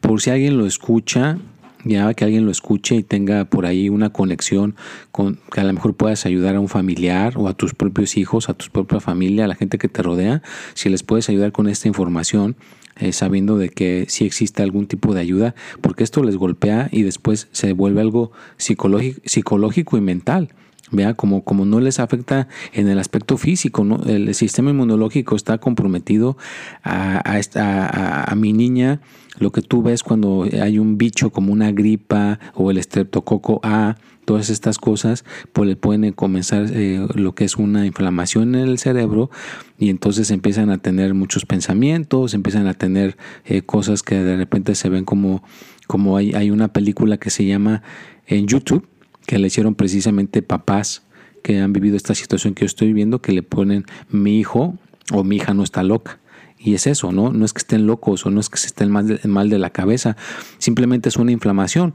por 0.00 0.20
si 0.20 0.30
alguien 0.30 0.58
lo 0.58 0.66
escucha, 0.66 1.38
ya 1.84 2.12
que 2.14 2.24
alguien 2.24 2.44
lo 2.44 2.50
escuche 2.50 2.96
y 2.96 3.02
tenga 3.02 3.44
por 3.44 3.66
ahí 3.66 3.88
una 3.88 4.10
conexión 4.10 4.76
con 5.10 5.38
que 5.52 5.60
a 5.60 5.64
lo 5.64 5.72
mejor 5.72 5.94
puedas 5.94 6.26
ayudar 6.26 6.56
a 6.56 6.60
un 6.60 6.68
familiar 6.68 7.34
o 7.36 7.48
a 7.48 7.54
tus 7.54 7.74
propios 7.74 8.16
hijos, 8.16 8.48
a 8.48 8.54
tu 8.54 8.66
propia 8.70 9.00
familia, 9.00 9.44
a 9.44 9.48
la 9.48 9.54
gente 9.54 9.78
que 9.78 9.88
te 9.88 10.02
rodea, 10.02 10.42
si 10.74 10.88
les 10.88 11.02
puedes 11.02 11.28
ayudar 11.28 11.52
con 11.52 11.68
esta 11.68 11.88
información. 11.88 12.56
Eh, 12.96 13.14
sabiendo 13.14 13.56
de 13.56 13.70
que 13.70 14.04
si 14.10 14.26
existe 14.26 14.62
algún 14.62 14.86
tipo 14.86 15.14
de 15.14 15.22
ayuda, 15.22 15.54
porque 15.80 16.04
esto 16.04 16.22
les 16.22 16.36
golpea 16.36 16.90
y 16.92 17.04
después 17.04 17.48
se 17.50 17.72
vuelve 17.72 18.02
algo 18.02 18.32
psicológico, 18.58 19.18
psicológico 19.24 19.96
y 19.96 20.02
mental. 20.02 20.50
Vea, 20.92 21.14
como, 21.14 21.42
como 21.42 21.64
no 21.64 21.80
les 21.80 21.98
afecta 21.98 22.48
en 22.72 22.86
el 22.88 22.98
aspecto 22.98 23.38
físico, 23.38 23.82
¿no? 23.82 24.02
el 24.04 24.34
sistema 24.34 24.70
inmunológico 24.70 25.36
está 25.36 25.58
comprometido 25.58 26.36
a, 26.82 27.18
a, 27.24 28.30
a, 28.30 28.34
mi 28.34 28.52
niña. 28.52 29.00
Lo 29.38 29.50
que 29.52 29.62
tú 29.62 29.82
ves 29.82 30.02
cuando 30.02 30.46
hay 30.60 30.78
un 30.78 30.98
bicho 30.98 31.30
como 31.30 31.50
una 31.52 31.72
gripa 31.72 32.38
o 32.54 32.70
el 32.70 32.76
estreptococo 32.76 33.60
A, 33.62 33.96
todas 34.24 34.50
estas 34.50 34.78
cosas, 34.78 35.24
pues 35.52 35.68
le 35.68 35.76
pueden 35.76 36.12
comenzar 36.12 36.66
eh, 36.72 37.06
lo 37.14 37.34
que 37.34 37.44
es 37.44 37.56
una 37.56 37.86
inflamación 37.86 38.54
en 38.54 38.68
el 38.68 38.78
cerebro 38.78 39.30
y 39.78 39.90
entonces 39.90 40.30
empiezan 40.30 40.70
a 40.70 40.78
tener 40.78 41.14
muchos 41.14 41.44
pensamientos, 41.44 42.34
empiezan 42.34 42.66
a 42.66 42.74
tener 42.74 43.16
eh, 43.44 43.62
cosas 43.62 44.02
que 44.02 44.16
de 44.16 44.36
repente 44.36 44.74
se 44.74 44.88
ven 44.88 45.04
como, 45.04 45.42
como 45.86 46.16
hay, 46.16 46.32
hay 46.34 46.50
una 46.50 46.68
película 46.68 47.16
que 47.16 47.30
se 47.30 47.44
llama 47.46 47.82
en 48.26 48.46
YouTube 48.46 48.86
que 49.26 49.38
le 49.38 49.46
hicieron 49.46 49.74
precisamente 49.74 50.42
papás 50.42 51.02
que 51.42 51.60
han 51.60 51.72
vivido 51.72 51.96
esta 51.96 52.14
situación 52.14 52.54
que 52.54 52.62
yo 52.62 52.66
estoy 52.66 52.88
viviendo, 52.88 53.20
que 53.20 53.32
le 53.32 53.42
ponen 53.42 53.84
mi 54.10 54.38
hijo 54.38 54.78
o 55.12 55.24
mi 55.24 55.36
hija 55.36 55.54
no 55.54 55.62
está 55.62 55.82
loca. 55.82 56.20
Y 56.58 56.74
es 56.74 56.86
eso, 56.86 57.10
¿no? 57.10 57.32
No 57.32 57.44
es 57.44 57.52
que 57.52 57.58
estén 57.58 57.86
locos 57.86 58.24
o 58.24 58.30
no 58.30 58.38
es 58.40 58.48
que 58.48 58.58
se 58.58 58.68
estén 58.68 58.90
mal 58.90 59.20
mal 59.24 59.50
de 59.50 59.58
la 59.58 59.70
cabeza, 59.70 60.16
simplemente 60.58 61.08
es 61.08 61.16
una 61.16 61.32
inflamación 61.32 61.94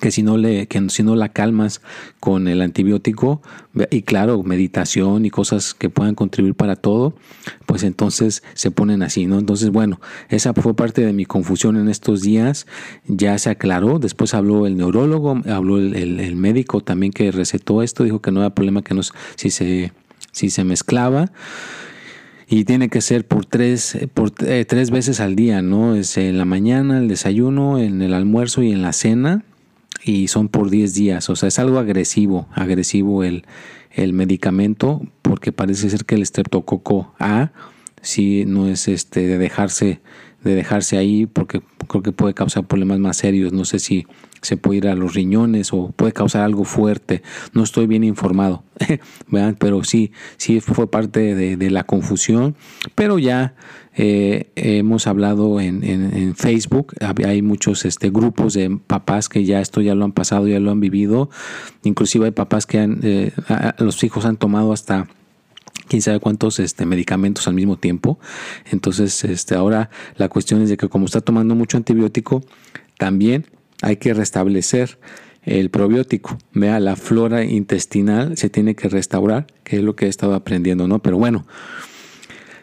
que 0.00 0.10
si 0.10 0.22
no 0.22 0.36
le 0.36 0.66
que 0.66 0.88
si 0.90 1.02
no 1.02 1.16
la 1.16 1.28
calmas 1.30 1.80
con 2.20 2.48
el 2.48 2.62
antibiótico 2.62 3.42
y 3.90 4.02
claro 4.02 4.42
meditación 4.42 5.24
y 5.24 5.30
cosas 5.30 5.74
que 5.74 5.90
puedan 5.90 6.14
contribuir 6.14 6.54
para 6.54 6.76
todo 6.76 7.14
pues 7.66 7.82
entonces 7.82 8.42
se 8.54 8.70
ponen 8.70 9.02
así 9.02 9.26
no 9.26 9.38
entonces 9.38 9.70
bueno 9.70 10.00
esa 10.28 10.52
fue 10.54 10.74
parte 10.74 11.04
de 11.04 11.12
mi 11.12 11.24
confusión 11.24 11.76
en 11.76 11.88
estos 11.88 12.22
días. 12.22 12.66
Ya 13.06 13.36
se 13.38 13.50
aclaró. 13.50 13.98
Después 13.98 14.34
habló 14.34 14.66
el 14.66 14.76
neurólogo 14.76 15.40
habló 15.46 15.78
el, 15.78 16.36
médico 16.36 16.80
también 16.80 17.12
que 17.12 17.30
recetó 17.30 17.82
esto. 17.82 18.04
Dijo 18.04 18.20
que 18.20 18.30
no 18.30 18.40
había 18.40 18.54
problema 18.54 18.82
que 18.82 18.94
nos 18.94 19.12
si 19.36 19.50
se 19.50 19.92
si 20.32 20.50
se 20.50 20.64
mezclaba. 20.64 21.32
Y 22.46 22.64
tiene 22.64 22.90
que 22.90 23.00
ser 23.00 23.26
por 23.26 23.46
tres, 23.46 23.96
por 24.12 24.32
eh, 24.44 24.66
tres 24.68 24.90
veces 24.90 25.20
al 25.20 25.34
día, 25.34 25.62
¿no? 25.62 25.94
Es 25.94 26.18
en 26.18 26.36
la 26.36 26.44
mañana, 26.44 26.98
el 26.98 27.08
desayuno, 27.08 27.78
en 27.78 28.02
el 28.02 28.12
almuerzo 28.12 28.62
y 28.62 28.70
en 28.70 28.82
la 28.82 28.92
cena 28.92 29.44
y 30.04 30.28
son 30.28 30.48
por 30.48 30.70
10 30.70 30.94
días. 30.94 31.30
O 31.30 31.36
sea, 31.36 31.48
es 31.48 31.58
algo 31.58 31.78
agresivo, 31.78 32.46
agresivo 32.52 33.24
el, 33.24 33.44
el 33.90 34.12
medicamento, 34.12 35.00
porque 35.22 35.52
parece 35.52 35.88
ser 35.88 36.04
que 36.04 36.14
el 36.14 36.26
streptococo 36.26 37.14
A 37.18 37.52
si 38.02 38.44
no 38.44 38.68
es 38.68 38.86
este 38.86 39.26
de 39.26 39.38
dejarse 39.38 40.00
de 40.44 40.54
dejarse 40.54 40.98
ahí 40.98 41.24
porque 41.24 41.62
creo 41.88 42.02
que 42.02 42.12
puede 42.12 42.34
causar 42.34 42.66
problemas 42.66 42.98
más 42.98 43.16
serios. 43.16 43.52
No 43.52 43.64
sé 43.64 43.78
si 43.78 44.06
se 44.44 44.58
puede 44.58 44.78
ir 44.78 44.88
a 44.88 44.94
los 44.94 45.14
riñones 45.14 45.72
o 45.72 45.88
puede 45.96 46.12
causar 46.12 46.42
algo 46.42 46.64
fuerte. 46.64 47.22
No 47.52 47.62
estoy 47.62 47.86
bien 47.86 48.04
informado, 48.04 48.62
pero 49.58 49.82
sí, 49.84 50.12
sí 50.36 50.60
fue 50.60 50.90
parte 50.90 51.34
de, 51.34 51.70
la 51.70 51.84
confusión. 51.84 52.54
Pero 52.94 53.18
ya 53.18 53.54
eh, 53.96 54.50
hemos 54.54 55.06
hablado 55.06 55.60
en, 55.60 55.82
en, 55.82 56.34
Facebook, 56.36 56.92
hay 57.24 57.40
muchos 57.40 57.84
este, 57.86 58.10
grupos 58.10 58.52
de 58.52 58.78
papás 58.86 59.28
que 59.28 59.44
ya 59.44 59.60
esto 59.60 59.80
ya 59.80 59.94
lo 59.94 60.04
han 60.04 60.12
pasado, 60.12 60.46
ya 60.46 60.60
lo 60.60 60.70
han 60.70 60.80
vivido. 60.80 61.30
Inclusive 61.82 62.26
hay 62.26 62.32
papás 62.32 62.66
que 62.66 62.80
han, 62.80 63.00
eh, 63.02 63.32
los 63.78 64.04
hijos 64.04 64.26
han 64.26 64.36
tomado 64.36 64.72
hasta 64.74 65.08
quién 65.88 66.02
sabe 66.02 66.20
cuántos 66.20 66.58
este, 66.58 66.84
medicamentos 66.84 67.48
al 67.48 67.54
mismo 67.54 67.78
tiempo. 67.78 68.18
Entonces, 68.70 69.24
este, 69.24 69.54
ahora 69.54 69.88
la 70.16 70.28
cuestión 70.28 70.60
es 70.60 70.68
de 70.68 70.76
que 70.76 70.88
como 70.88 71.06
está 71.06 71.22
tomando 71.22 71.54
mucho 71.54 71.78
antibiótico, 71.78 72.42
también 72.98 73.46
hay 73.84 73.96
que 73.96 74.14
restablecer 74.14 74.98
el 75.42 75.68
probiótico. 75.68 76.38
Vea, 76.54 76.80
la 76.80 76.96
flora 76.96 77.44
intestinal 77.44 78.36
se 78.38 78.48
tiene 78.48 78.74
que 78.74 78.88
restaurar, 78.88 79.46
que 79.62 79.76
es 79.76 79.82
lo 79.82 79.94
que 79.94 80.06
he 80.06 80.08
estado 80.08 80.34
aprendiendo, 80.34 80.88
¿no? 80.88 81.00
Pero 81.00 81.18
bueno, 81.18 81.46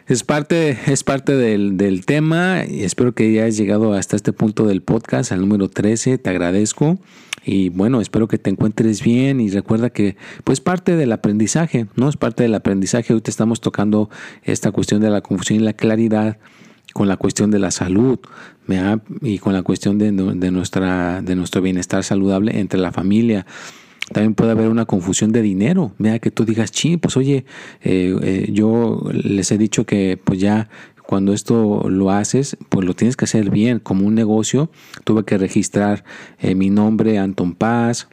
es 0.08 0.24
parte, 0.24 0.76
es 0.86 1.04
parte 1.04 1.36
del, 1.36 1.76
del 1.76 2.04
tema 2.04 2.64
y 2.68 2.82
espero 2.82 3.14
que 3.14 3.32
ya 3.32 3.44
hayas 3.44 3.56
llegado 3.56 3.94
hasta 3.94 4.16
este 4.16 4.32
punto 4.32 4.66
del 4.66 4.82
podcast, 4.82 5.30
al 5.30 5.40
número 5.40 5.68
13. 5.68 6.18
Te 6.18 6.30
agradezco. 6.30 6.98
Y 7.44 7.70
bueno, 7.70 8.00
espero 8.00 8.26
que 8.28 8.38
te 8.38 8.50
encuentres 8.50 9.02
bien 9.02 9.40
y 9.40 9.50
recuerda 9.50 9.90
que 9.90 10.16
pues 10.44 10.60
parte 10.60 10.96
del 10.96 11.12
aprendizaje, 11.12 11.86
¿no? 11.96 12.08
Es 12.08 12.16
parte 12.16 12.42
del 12.42 12.54
aprendizaje. 12.54 13.14
Hoy 13.14 13.20
te 13.20 13.30
estamos 13.30 13.60
tocando 13.60 14.10
esta 14.42 14.72
cuestión 14.72 15.00
de 15.00 15.10
la 15.10 15.20
confusión 15.20 15.60
y 15.60 15.62
la 15.62 15.72
claridad 15.72 16.38
con 16.92 17.08
la 17.08 17.16
cuestión 17.16 17.50
de 17.50 17.58
la 17.58 17.70
salud 17.70 18.18
y 19.22 19.38
con 19.38 19.52
la 19.52 19.62
cuestión 19.62 19.98
de, 19.98 20.12
nuestra, 20.12 21.22
de 21.22 21.36
nuestro 21.36 21.62
bienestar 21.62 22.04
saludable 22.04 22.58
entre 22.58 22.80
la 22.80 22.92
familia. 22.92 23.46
También 24.12 24.34
puede 24.34 24.50
haber 24.50 24.68
una 24.68 24.84
confusión 24.84 25.32
de 25.32 25.42
dinero. 25.42 25.92
Vea 25.98 26.18
que 26.18 26.30
tú 26.30 26.44
digas, 26.44 26.70
sí, 26.72 26.96
pues 26.96 27.16
oye, 27.16 27.44
eh, 27.82 28.14
eh, 28.22 28.48
yo 28.52 29.02
les 29.12 29.50
he 29.52 29.58
dicho 29.58 29.86
que 29.86 30.18
pues 30.22 30.38
ya 30.38 30.68
cuando 31.06 31.32
esto 31.32 31.88
lo 31.88 32.10
haces, 32.10 32.56
pues 32.68 32.86
lo 32.86 32.94
tienes 32.94 33.16
que 33.16 33.24
hacer 33.24 33.50
bien, 33.50 33.78
como 33.78 34.06
un 34.06 34.14
negocio. 34.14 34.70
Tuve 35.04 35.24
que 35.24 35.38
registrar 35.38 36.04
eh, 36.40 36.54
mi 36.54 36.70
nombre, 36.70 37.18
Anton 37.18 37.54
Paz, 37.54 38.08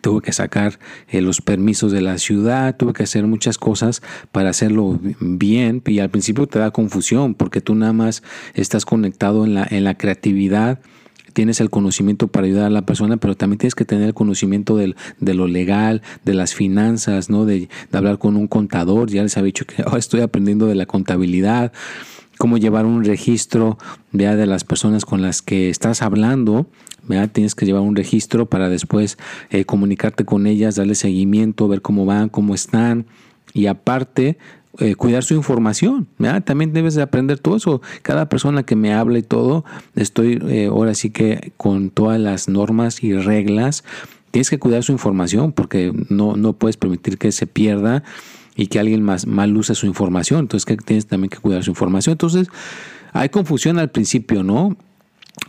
tuve 0.00 0.22
que 0.22 0.32
sacar 0.32 0.78
eh, 1.08 1.20
los 1.20 1.40
permisos 1.40 1.92
de 1.92 2.00
la 2.00 2.18
ciudad, 2.18 2.76
tuve 2.76 2.92
que 2.92 3.04
hacer 3.04 3.26
muchas 3.26 3.58
cosas 3.58 4.02
para 4.32 4.50
hacerlo 4.50 4.98
bien 5.20 5.82
y 5.86 5.98
al 5.98 6.10
principio 6.10 6.46
te 6.46 6.58
da 6.58 6.70
confusión 6.70 7.34
porque 7.34 7.60
tú 7.60 7.74
nada 7.74 7.92
más 7.92 8.22
estás 8.54 8.84
conectado 8.84 9.44
en 9.44 9.54
la, 9.54 9.66
en 9.70 9.84
la 9.84 9.96
creatividad 9.96 10.80
tienes 11.38 11.60
el 11.60 11.70
conocimiento 11.70 12.26
para 12.26 12.48
ayudar 12.48 12.64
a 12.64 12.70
la 12.70 12.82
persona, 12.82 13.16
pero 13.16 13.36
también 13.36 13.58
tienes 13.58 13.76
que 13.76 13.84
tener 13.84 14.08
el 14.08 14.14
conocimiento 14.14 14.76
de 14.76 15.34
lo 15.34 15.46
legal, 15.46 16.02
de 16.24 16.34
las 16.34 16.52
finanzas, 16.52 17.30
¿no? 17.30 17.44
De, 17.44 17.68
hablar 17.92 18.18
con 18.18 18.36
un 18.36 18.48
contador. 18.48 19.08
Ya 19.08 19.22
les 19.22 19.36
había 19.36 19.46
dicho 19.46 19.64
que 19.64 19.82
oh, 19.86 19.96
estoy 19.96 20.20
aprendiendo 20.20 20.66
de 20.66 20.74
la 20.74 20.86
contabilidad, 20.86 21.72
cómo 22.38 22.58
llevar 22.58 22.86
un 22.86 23.04
registro 23.04 23.78
de 24.10 24.46
las 24.46 24.64
personas 24.64 25.04
con 25.04 25.22
las 25.22 25.40
que 25.40 25.70
estás 25.70 26.02
hablando. 26.02 26.66
Tienes 27.32 27.54
que 27.54 27.66
llevar 27.66 27.82
un 27.82 27.96
registro 27.96 28.46
para 28.46 28.68
después 28.68 29.18
eh, 29.50 29.64
comunicarte 29.64 30.24
con 30.24 30.46
ellas, 30.46 30.76
darle 30.76 30.94
seguimiento, 30.94 31.68
ver 31.68 31.82
cómo 31.82 32.04
van, 32.06 32.28
cómo 32.28 32.54
están. 32.54 33.06
Y 33.54 33.66
aparte, 33.66 34.36
eh, 34.80 34.94
cuidar 34.94 35.24
su 35.24 35.34
información. 35.34 36.06
También 36.44 36.72
debes 36.72 36.94
de 36.94 37.02
aprender 37.02 37.38
todo 37.38 37.56
eso. 37.56 37.82
Cada 38.02 38.28
persona 38.28 38.62
que 38.62 38.76
me 38.76 38.94
habla 38.94 39.18
y 39.18 39.22
todo, 39.22 39.64
estoy 39.96 40.38
eh, 40.48 40.66
ahora 40.66 40.94
sí 40.94 41.10
que 41.10 41.52
con 41.56 41.90
todas 41.90 42.20
las 42.20 42.48
normas 42.48 43.02
y 43.02 43.14
reglas. 43.14 43.82
Tienes 44.30 44.50
que 44.50 44.58
cuidar 44.58 44.84
su 44.84 44.92
información 44.92 45.52
porque 45.52 45.92
no, 46.10 46.36
no 46.36 46.52
puedes 46.52 46.76
permitir 46.76 47.18
que 47.18 47.32
se 47.32 47.46
pierda 47.46 48.04
y 48.54 48.66
que 48.66 48.78
alguien 48.78 49.02
más 49.02 49.26
mal 49.26 49.56
use 49.56 49.74
su 49.74 49.86
información. 49.86 50.40
Entonces 50.40 50.64
que 50.64 50.76
tienes 50.76 51.06
también 51.06 51.30
que 51.30 51.38
cuidar 51.38 51.64
su 51.64 51.70
información. 51.70 52.12
Entonces 52.12 52.48
hay 53.12 53.30
confusión 53.30 53.78
al 53.78 53.90
principio, 53.90 54.44
¿no? 54.44 54.76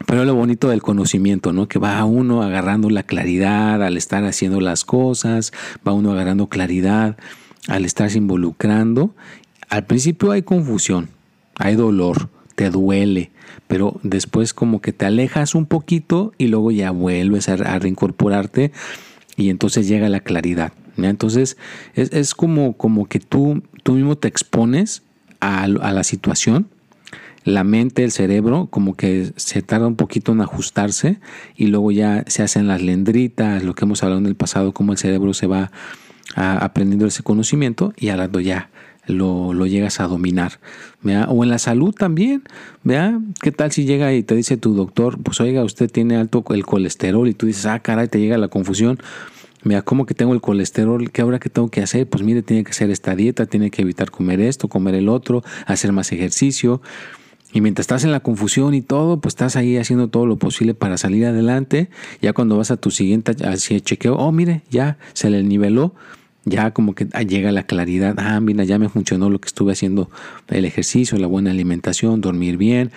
Pero 0.05 0.25
lo 0.25 0.35
bonito 0.35 0.69
del 0.69 0.81
conocimiento, 0.81 1.53
¿no? 1.53 1.67
Que 1.67 1.79
va 1.79 2.03
uno 2.05 2.41
agarrando 2.43 2.89
la 2.89 3.03
claridad 3.03 3.83
al 3.83 3.97
estar 3.97 4.23
haciendo 4.23 4.61
las 4.61 4.85
cosas, 4.85 5.51
va 5.87 5.93
uno 5.93 6.11
agarrando 6.11 6.47
claridad 6.47 7.17
al 7.67 7.85
estarse 7.85 8.17
involucrando 8.17 9.13
al 9.69 9.85
principio 9.85 10.31
hay 10.31 10.41
confusión, 10.41 11.09
hay 11.55 11.75
dolor, 11.75 12.29
te 12.55 12.71
duele, 12.71 13.29
pero 13.67 13.99
después 14.01 14.53
como 14.53 14.81
que 14.81 14.93
te 14.93 15.05
alejas 15.05 15.53
un 15.53 15.67
poquito 15.67 16.33
y 16.39 16.47
luego 16.47 16.71
ya 16.71 16.89
vuelves 16.89 17.49
a, 17.49 17.55
reincorporarte 17.55 18.71
y 19.37 19.49
entonces 19.49 19.87
llega 19.87 20.09
la 20.09 20.21
claridad. 20.21 20.73
Entonces 20.97 21.55
es, 21.93 22.33
como, 22.33 22.73
como 22.73 23.07
que 23.07 23.19
tú, 23.19 23.63
tú 23.83 23.93
mismo 23.93 24.17
te 24.17 24.27
expones 24.27 25.03
a, 25.39 25.63
a 25.63 25.93
la 25.93 26.03
situación 26.03 26.67
la 27.43 27.63
mente, 27.63 28.03
el 28.03 28.11
cerebro, 28.11 28.67
como 28.69 28.95
que 28.95 29.31
se 29.35 29.61
tarda 29.61 29.87
un 29.87 29.95
poquito 29.95 30.31
en 30.31 30.41
ajustarse 30.41 31.19
y 31.55 31.67
luego 31.67 31.91
ya 31.91 32.23
se 32.27 32.43
hacen 32.43 32.67
las 32.67 32.81
lendritas, 32.81 33.63
lo 33.63 33.75
que 33.75 33.85
hemos 33.85 34.03
hablado 34.03 34.19
en 34.19 34.27
el 34.27 34.35
pasado, 34.35 34.73
cómo 34.73 34.91
el 34.91 34.97
cerebro 34.97 35.33
se 35.33 35.47
va 35.47 35.71
aprendiendo 36.35 37.07
ese 37.07 37.23
conocimiento 37.23 37.93
y 37.97 38.09
al 38.09 38.31
ya 38.43 38.69
lo, 39.07 39.65
llegas 39.65 39.99
a 39.99 40.07
dominar. 40.07 40.59
O 41.27 41.43
en 41.43 41.49
la 41.49 41.59
salud 41.59 41.93
también. 41.93 42.43
¿vea? 42.83 43.19
¿Qué 43.41 43.51
tal 43.51 43.71
si 43.71 43.85
llega 43.85 44.13
y 44.13 44.23
te 44.23 44.35
dice 44.35 44.57
tu 44.57 44.73
doctor, 44.73 45.17
pues 45.21 45.39
oiga, 45.41 45.63
usted 45.63 45.89
tiene 45.89 46.17
alto 46.17 46.43
el 46.49 46.65
colesterol 46.65 47.27
y 47.27 47.33
tú 47.33 47.45
dices, 47.45 47.65
ah, 47.65 47.79
caray, 47.79 48.07
te 48.07 48.19
llega 48.19 48.37
la 48.37 48.47
confusión. 48.47 48.99
Mira, 49.63 49.81
¿cómo 49.81 50.05
que 50.05 50.13
tengo 50.13 50.33
el 50.33 50.39
colesterol? 50.39 51.11
¿Qué 51.11 51.21
ahora 51.21 51.39
que 51.39 51.49
tengo 51.49 51.69
que 51.69 51.81
hacer? 51.81 52.07
Pues 52.07 52.23
mire, 52.23 52.43
tiene 52.43 52.63
que 52.63 52.71
hacer 52.71 52.89
esta 52.91 53.13
dieta, 53.15 53.45
tiene 53.45 53.71
que 53.71 53.81
evitar 53.81 54.09
comer 54.09 54.39
esto, 54.39 54.69
comer 54.69 54.95
el 54.95 55.09
otro, 55.09 55.43
hacer 55.65 55.91
más 55.91 56.13
ejercicio. 56.13 56.81
Y 57.51 57.61
mientras 57.61 57.83
estás 57.83 58.03
en 58.03 58.11
la 58.11 58.19
confusión 58.19 58.73
y 58.75 58.81
todo, 58.81 59.19
pues 59.19 59.31
estás 59.33 59.55
ahí 59.55 59.77
haciendo 59.77 60.07
todo 60.07 60.25
lo 60.25 60.37
posible 60.37 60.75
para 60.75 60.97
salir 60.97 61.25
adelante. 61.25 61.89
Ya 62.21 62.33
cuando 62.33 62.57
vas 62.57 62.69
a 62.69 62.77
tu 62.77 62.91
siguiente 62.91 63.35
chequeo, 63.35 64.15
oh, 64.15 64.31
mire, 64.31 64.61
ya 64.69 64.97
se 65.13 65.31
le 65.31 65.41
niveló, 65.41 65.95
ya 66.45 66.71
como 66.71 66.93
que 66.93 67.05
llega 67.27 67.51
la 67.51 67.63
claridad. 67.63 68.15
Ah, 68.17 68.39
mira, 68.39 68.63
ya 68.65 68.77
me 68.77 68.87
funcionó 68.87 69.31
lo 69.31 69.39
que 69.41 69.47
estuve 69.47 69.71
haciendo, 69.71 70.11
el 70.47 70.65
ejercicio, 70.65 71.17
la 71.17 71.27
buena 71.27 71.49
alimentación, 71.49 72.21
dormir 72.21 72.57
bien, 72.57 72.91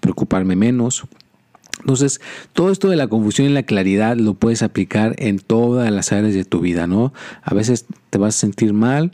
preocuparme 0.00 0.54
menos. 0.54 1.04
Entonces, 1.80 2.20
todo 2.52 2.70
esto 2.70 2.88
de 2.88 2.96
la 2.96 3.08
confusión 3.08 3.48
y 3.48 3.52
la 3.52 3.62
claridad 3.62 4.16
lo 4.16 4.34
puedes 4.34 4.62
aplicar 4.62 5.14
en 5.18 5.38
todas 5.38 5.90
las 5.90 6.12
áreas 6.12 6.34
de 6.34 6.44
tu 6.44 6.60
vida, 6.60 6.86
¿no? 6.86 7.12
A 7.42 7.54
veces 7.54 7.86
te 8.10 8.18
vas 8.18 8.36
a 8.36 8.38
sentir 8.38 8.74
mal, 8.74 9.12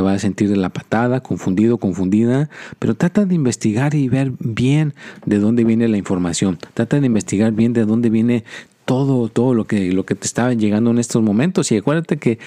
te 0.00 0.04
vas 0.04 0.16
a 0.16 0.18
sentir 0.18 0.48
de 0.48 0.56
la 0.56 0.70
patada, 0.70 1.20
confundido, 1.20 1.76
confundida, 1.76 2.48
pero 2.78 2.94
trata 2.94 3.26
de 3.26 3.34
investigar 3.34 3.94
y 3.94 4.08
ver 4.08 4.32
bien 4.38 4.94
de 5.26 5.38
dónde 5.38 5.62
viene 5.62 5.88
la 5.88 5.98
información. 5.98 6.58
Trata 6.72 6.98
de 6.98 7.04
investigar 7.04 7.52
bien 7.52 7.74
de 7.74 7.84
dónde 7.84 8.08
viene 8.08 8.44
todo, 8.86 9.28
todo 9.28 9.52
lo 9.52 9.66
que, 9.66 9.92
lo 9.92 10.06
que 10.06 10.14
te 10.14 10.24
está 10.24 10.54
llegando 10.54 10.90
en 10.90 10.98
estos 10.98 11.22
momentos. 11.22 11.70
Y 11.70 11.76
acuérdate 11.76 12.16
que 12.16 12.38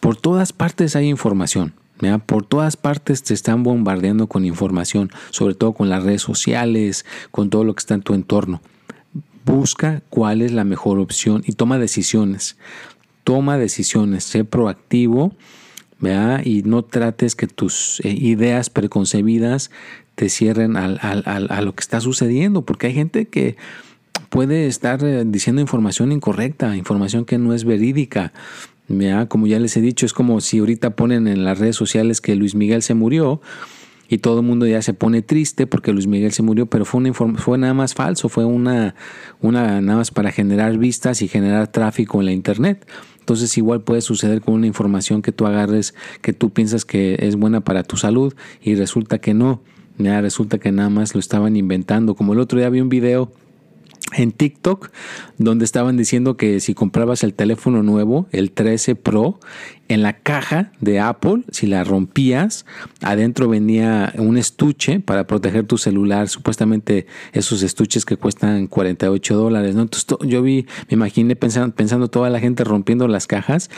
por 0.00 0.16
todas 0.16 0.54
partes 0.54 0.96
hay 0.96 1.10
información. 1.10 1.74
Por 2.24 2.46
todas 2.46 2.78
partes 2.78 3.22
te 3.22 3.34
están 3.34 3.62
bombardeando 3.62 4.26
con 4.26 4.46
información, 4.46 5.10
sobre 5.32 5.54
todo 5.54 5.74
con 5.74 5.90
las 5.90 6.02
redes 6.02 6.22
sociales, 6.22 7.04
con 7.30 7.50
todo 7.50 7.64
lo 7.64 7.74
que 7.74 7.80
está 7.80 7.92
en 7.92 8.00
tu 8.00 8.14
entorno. 8.14 8.62
Busca 9.44 10.00
cuál 10.08 10.40
es 10.40 10.52
la 10.52 10.64
mejor 10.64 10.98
opción 10.98 11.42
y 11.46 11.52
toma 11.52 11.78
decisiones. 11.78 12.56
Toma 13.22 13.58
decisiones, 13.58 14.24
sé 14.24 14.44
proactivo 14.44 15.34
y 16.44 16.62
no 16.62 16.84
trates 16.84 17.34
que 17.36 17.46
tus 17.46 18.00
eh, 18.04 18.10
ideas 18.10 18.70
preconcebidas 18.70 19.70
te 20.14 20.28
cierren 20.28 20.76
a 20.76 21.60
lo 21.62 21.74
que 21.74 21.80
está 21.80 22.00
sucediendo, 22.00 22.62
porque 22.62 22.86
hay 22.86 22.94
gente 22.94 23.26
que 23.26 23.56
puede 24.28 24.66
estar 24.66 25.02
eh, 25.04 25.24
diciendo 25.26 25.60
información 25.60 26.12
incorrecta, 26.12 26.76
información 26.76 27.24
que 27.24 27.38
no 27.38 27.54
es 27.54 27.64
verídica. 27.64 28.32
Como 29.28 29.46
ya 29.46 29.58
les 29.58 29.76
he 29.76 29.80
dicho, 29.80 30.04
es 30.04 30.12
como 30.12 30.40
si 30.40 30.58
ahorita 30.58 30.94
ponen 30.94 31.26
en 31.26 31.44
las 31.44 31.58
redes 31.58 31.76
sociales 31.76 32.20
que 32.20 32.36
Luis 32.36 32.54
Miguel 32.54 32.82
se 32.82 32.94
murió 32.94 33.40
y 34.08 34.18
todo 34.18 34.40
el 34.40 34.46
mundo 34.46 34.66
ya 34.66 34.82
se 34.82 34.92
pone 34.92 35.22
triste 35.22 35.66
porque 35.66 35.92
Luis 35.92 36.06
Miguel 36.06 36.32
se 36.32 36.42
murió, 36.42 36.66
pero 36.66 36.84
fue, 36.84 37.00
una 37.00 37.12
fue 37.12 37.58
nada 37.58 37.74
más 37.74 37.94
falso, 37.94 38.28
fue 38.28 38.44
una, 38.44 38.94
una 39.40 39.80
nada 39.80 39.98
más 39.98 40.10
para 40.10 40.30
generar 40.32 40.76
vistas 40.76 41.22
y 41.22 41.28
generar 41.28 41.68
tráfico 41.68 42.20
en 42.20 42.26
la 42.26 42.32
internet. 42.32 42.86
Entonces 43.24 43.56
igual 43.56 43.80
puede 43.80 44.02
suceder 44.02 44.42
con 44.42 44.52
una 44.52 44.66
información 44.66 45.22
que 45.22 45.32
tú 45.32 45.46
agarres, 45.46 45.94
que 46.20 46.34
tú 46.34 46.50
piensas 46.50 46.84
que 46.84 47.16
es 47.20 47.36
buena 47.36 47.62
para 47.62 47.82
tu 47.82 47.96
salud 47.96 48.34
y 48.60 48.74
resulta 48.74 49.18
que 49.18 49.32
no. 49.32 49.62
Ya 49.96 50.20
resulta 50.20 50.58
que 50.58 50.72
nada 50.72 50.90
más 50.90 51.14
lo 51.14 51.20
estaban 51.20 51.56
inventando. 51.56 52.16
Como 52.16 52.34
el 52.34 52.38
otro 52.38 52.58
día 52.58 52.68
vi 52.68 52.82
un 52.82 52.90
video 52.90 53.32
en 54.12 54.32
TikTok 54.32 54.90
donde 55.38 55.64
estaban 55.64 55.96
diciendo 55.96 56.36
que 56.36 56.60
si 56.60 56.74
comprabas 56.74 57.24
el 57.24 57.34
teléfono 57.34 57.82
nuevo, 57.82 58.28
el 58.32 58.52
13 58.52 58.94
Pro, 58.94 59.40
en 59.88 60.02
la 60.02 60.14
caja 60.14 60.72
de 60.80 61.00
Apple, 61.00 61.42
si 61.50 61.66
la 61.66 61.84
rompías, 61.84 62.64
adentro 63.02 63.48
venía 63.48 64.12
un 64.16 64.38
estuche 64.38 65.00
para 65.00 65.26
proteger 65.26 65.66
tu 65.66 65.78
celular, 65.78 66.28
supuestamente 66.28 67.06
esos 67.32 67.62
estuches 67.62 68.04
que 68.04 68.16
cuestan 68.16 68.66
48 68.66 69.36
dólares, 69.36 69.74
¿no? 69.74 69.82
Entonces 69.82 70.06
yo 70.26 70.42
vi, 70.42 70.66
me 70.88 70.94
imaginé 70.94 71.36
pensando, 71.36 71.74
pensando 71.74 72.08
toda 72.08 72.30
la 72.30 72.40
gente 72.40 72.64
rompiendo 72.64 73.08
las 73.08 73.26
cajas 73.26 73.70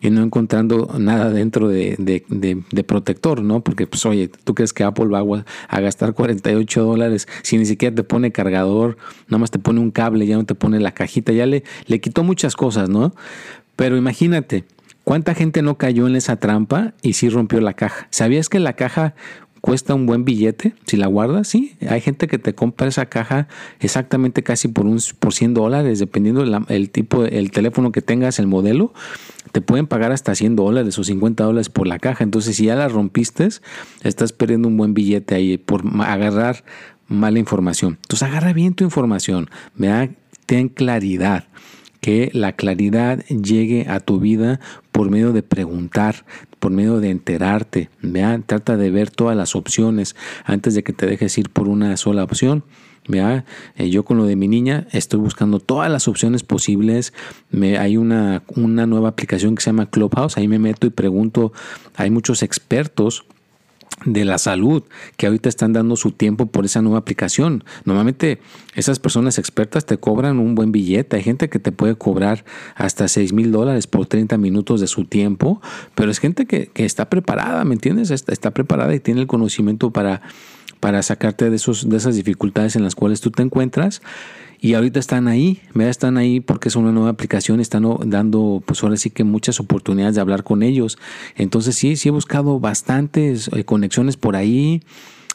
y 0.00 0.10
no 0.10 0.22
encontrando 0.22 0.94
nada 0.98 1.30
dentro 1.30 1.68
de, 1.68 1.96
de, 1.98 2.84
protector, 2.84 3.42
¿no? 3.42 3.60
Porque, 3.60 3.86
pues, 3.86 4.06
oye, 4.06 4.28
¿tú 4.28 4.54
crees 4.54 4.72
que 4.72 4.84
Apple 4.84 5.06
va 5.06 5.44
a, 5.68 5.80
gastar 5.80 6.14
48 6.14 6.84
dólares 6.84 7.26
si 7.42 7.58
ni 7.58 7.66
siquiera 7.66 7.94
te 7.94 8.04
pone 8.04 8.30
cargador, 8.30 8.96
nada 9.26 9.38
más 9.38 9.50
te 9.50 9.58
pone 9.58 9.80
un 9.80 9.90
cable, 9.90 10.26
ya 10.26 10.36
no 10.36 10.44
te 10.44 10.54
pone 10.54 10.78
la 10.80 10.92
cajita, 10.92 11.32
ya 11.32 11.46
le, 11.46 11.64
le 11.86 12.00
quitó 12.00 12.22
muchas 12.22 12.54
cosas, 12.54 12.88
¿no? 12.88 13.14
Pero 13.76 13.96
imagínate, 13.96 14.64
¿cuánta 15.04 15.34
gente 15.34 15.62
no 15.62 15.78
cayó 15.78 16.06
en 16.06 16.16
esa 16.16 16.36
trampa 16.36 16.94
y 17.02 17.14
sí 17.14 17.28
rompió 17.28 17.60
la 17.60 17.74
caja? 17.74 18.06
¿Sabías 18.10 18.48
que 18.48 18.60
la 18.60 18.74
caja 18.74 19.14
cuesta 19.60 19.94
un 19.94 20.06
buen 20.06 20.24
billete 20.24 20.74
si 20.86 20.96
la 20.96 21.06
guardas, 21.06 21.48
sí. 21.48 21.76
Hay 21.88 22.00
gente 22.00 22.28
que 22.28 22.38
te 22.38 22.54
compra 22.54 22.88
esa 22.88 23.06
caja 23.06 23.48
exactamente 23.80 24.42
casi 24.42 24.68
por 24.68 24.86
un 24.86 25.00
por 25.18 25.34
100 25.34 25.54
dólares, 25.54 25.98
dependiendo 25.98 26.44
del 26.44 26.90
tipo, 26.90 27.24
el 27.24 27.50
teléfono 27.50 27.92
que 27.92 28.02
tengas, 28.02 28.38
el 28.38 28.46
modelo 28.46 28.92
te 29.52 29.60
pueden 29.60 29.86
pagar 29.86 30.12
hasta 30.12 30.34
100 30.34 30.56
dólares 30.56 30.98
o 30.98 31.04
50 31.04 31.44
dólares 31.44 31.68
por 31.68 31.86
la 31.86 31.98
caja. 31.98 32.24
Entonces, 32.24 32.56
si 32.56 32.66
ya 32.66 32.76
la 32.76 32.88
rompiste, 32.88 33.48
estás 34.02 34.32
perdiendo 34.32 34.68
un 34.68 34.76
buen 34.76 34.94
billete 34.94 35.34
ahí 35.34 35.58
por 35.58 35.82
agarrar 36.02 36.64
mala 37.08 37.38
información. 37.38 37.98
Entonces, 38.02 38.28
agarra 38.28 38.52
bien 38.52 38.74
tu 38.74 38.84
información, 38.84 39.48
ten 40.46 40.68
claridad. 40.68 41.44
Que 42.00 42.30
la 42.32 42.52
claridad 42.52 43.24
llegue 43.26 43.88
a 43.88 43.98
tu 43.98 44.20
vida 44.20 44.60
por 44.92 45.10
medio 45.10 45.32
de 45.32 45.42
preguntar, 45.42 46.24
por 46.58 46.72
medio 46.72 47.00
de 47.00 47.10
enterarte. 47.10 47.90
Vea, 48.02 48.40
trata 48.44 48.76
de 48.76 48.90
ver 48.90 49.10
todas 49.10 49.36
las 49.36 49.54
opciones 49.56 50.16
antes 50.44 50.74
de 50.74 50.82
que 50.82 50.92
te 50.92 51.06
dejes 51.06 51.36
ir 51.38 51.50
por 51.50 51.68
una 51.68 51.96
sola 51.96 52.24
opción. 52.24 52.64
Eh, 53.76 53.90
yo 53.90 54.04
con 54.04 54.18
lo 54.18 54.26
de 54.26 54.36
mi 54.36 54.48
niña 54.48 54.86
estoy 54.92 55.20
buscando 55.20 55.60
todas 55.60 55.90
las 55.90 56.08
opciones 56.08 56.42
posibles. 56.42 57.14
Me, 57.50 57.78
hay 57.78 57.96
una, 57.96 58.42
una 58.54 58.86
nueva 58.86 59.08
aplicación 59.08 59.54
que 59.54 59.62
se 59.62 59.70
llama 59.70 59.90
Clubhouse. 59.90 60.36
Ahí 60.36 60.48
me 60.48 60.58
meto 60.58 60.86
y 60.86 60.90
pregunto. 60.90 61.52
Hay 61.96 62.10
muchos 62.10 62.42
expertos 62.42 63.24
de 64.04 64.24
la 64.24 64.38
salud 64.38 64.82
que 65.16 65.26
ahorita 65.26 65.48
están 65.48 65.72
dando 65.72 65.96
su 65.96 66.12
tiempo 66.12 66.46
por 66.46 66.64
esa 66.64 66.82
nueva 66.82 66.98
aplicación. 66.98 67.64
Normalmente 67.84 68.40
esas 68.74 68.98
personas 68.98 69.38
expertas 69.38 69.86
te 69.86 69.98
cobran 69.98 70.38
un 70.38 70.54
buen 70.54 70.72
billete. 70.72 71.16
Hay 71.16 71.22
gente 71.22 71.48
que 71.48 71.58
te 71.58 71.72
puede 71.72 71.96
cobrar 71.96 72.44
hasta 72.74 73.08
6 73.08 73.32
mil 73.32 73.52
dólares 73.52 73.86
por 73.86 74.06
30 74.06 74.38
minutos 74.38 74.80
de 74.80 74.86
su 74.86 75.04
tiempo, 75.04 75.60
pero 75.94 76.10
es 76.10 76.18
gente 76.18 76.46
que, 76.46 76.70
está 76.74 77.10
preparada, 77.10 77.64
¿me 77.64 77.74
entiendes? 77.74 78.10
está 78.10 78.52
preparada 78.52 78.94
y 78.94 79.00
tiene 79.00 79.20
el 79.20 79.26
conocimiento 79.26 79.90
para 79.90 80.22
para 80.80 81.02
sacarte 81.02 81.50
de, 81.50 81.56
esos, 81.56 81.88
de 81.88 81.96
esas 81.96 82.14
dificultades 82.14 82.76
en 82.76 82.84
las 82.84 82.94
cuales 82.94 83.20
tú 83.20 83.30
te 83.30 83.42
encuentras. 83.42 84.00
Y 84.60 84.74
ahorita 84.74 84.98
están 84.98 85.28
ahí, 85.28 85.60
están 85.78 86.16
ahí 86.16 86.40
porque 86.40 86.68
es 86.68 86.76
una 86.76 86.90
nueva 86.90 87.10
aplicación, 87.10 87.60
están 87.60 87.84
dando, 88.06 88.62
pues 88.66 88.82
ahora 88.82 88.96
sí 88.96 89.10
que 89.10 89.22
muchas 89.22 89.60
oportunidades 89.60 90.16
de 90.16 90.20
hablar 90.20 90.42
con 90.42 90.62
ellos. 90.62 90.98
Entonces 91.36 91.76
sí, 91.76 91.96
sí 91.96 92.08
he 92.08 92.12
buscado 92.12 92.58
bastantes 92.58 93.48
eh, 93.52 93.64
conexiones 93.64 94.16
por 94.16 94.34
ahí. 94.34 94.82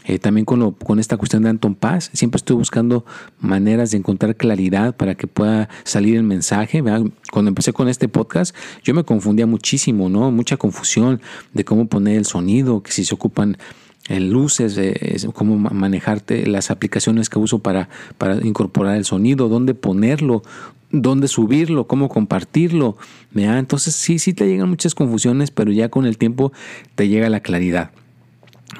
Eh, 0.06 0.20
también 0.20 0.44
con, 0.44 0.60
lo, 0.60 0.74
con 0.74 1.00
esta 1.00 1.16
cuestión 1.16 1.44
de 1.44 1.50
Anton 1.50 1.76
Paz, 1.76 2.10
siempre 2.12 2.36
estoy 2.36 2.58
buscando 2.58 3.06
maneras 3.40 3.92
de 3.92 3.98
encontrar 3.98 4.36
claridad 4.36 4.98
para 4.98 5.16
que 5.16 5.28
pueda 5.28 5.70
salir 5.86 6.18
el 6.18 6.24
mensaje. 6.24 6.84
Cuando 7.32 7.50
empecé 7.50 7.72
con 7.72 7.88
este 7.88 8.10
podcast, 8.10 8.54
yo 8.84 8.94
me 8.94 9.06
confundía 9.06 9.48
muchísimo, 9.48 10.10
¿no? 10.10 10.30
Mucha 10.32 10.58
confusión 10.58 11.22
de 11.54 11.64
cómo 11.64 11.88
poner 11.88 12.18
el 12.18 12.26
sonido, 12.26 12.84
que 12.84 12.92
si 12.92 13.06
se 13.06 13.16
ocupan 13.16 13.58
en 14.10 14.32
luces, 14.32 14.80
cómo 15.34 15.58
manejarte 15.58 16.46
las 16.46 16.72
aplicaciones 16.72 17.30
que 17.30 17.40
uso 17.40 17.60
para, 17.60 17.90
para 18.18 18.36
incorporar 18.46 18.98
el 18.98 19.06
sonido, 19.06 19.48
dónde 19.48 19.74
ponerlo, 19.74 20.44
dónde 20.92 21.28
subirlo, 21.28 21.88
cómo 21.88 22.10
compartirlo. 22.10 22.98
Entonces 23.34 23.96
sí, 23.96 24.20
sí 24.20 24.34
te 24.34 24.48
llegan 24.48 24.70
muchas 24.70 24.96
confusiones, 24.96 25.52
pero 25.52 25.72
ya 25.72 25.90
con 25.90 26.06
el 26.06 26.18
tiempo 26.18 26.52
te 26.96 27.08
llega 27.08 27.30
la 27.30 27.40
claridad. 27.40 27.92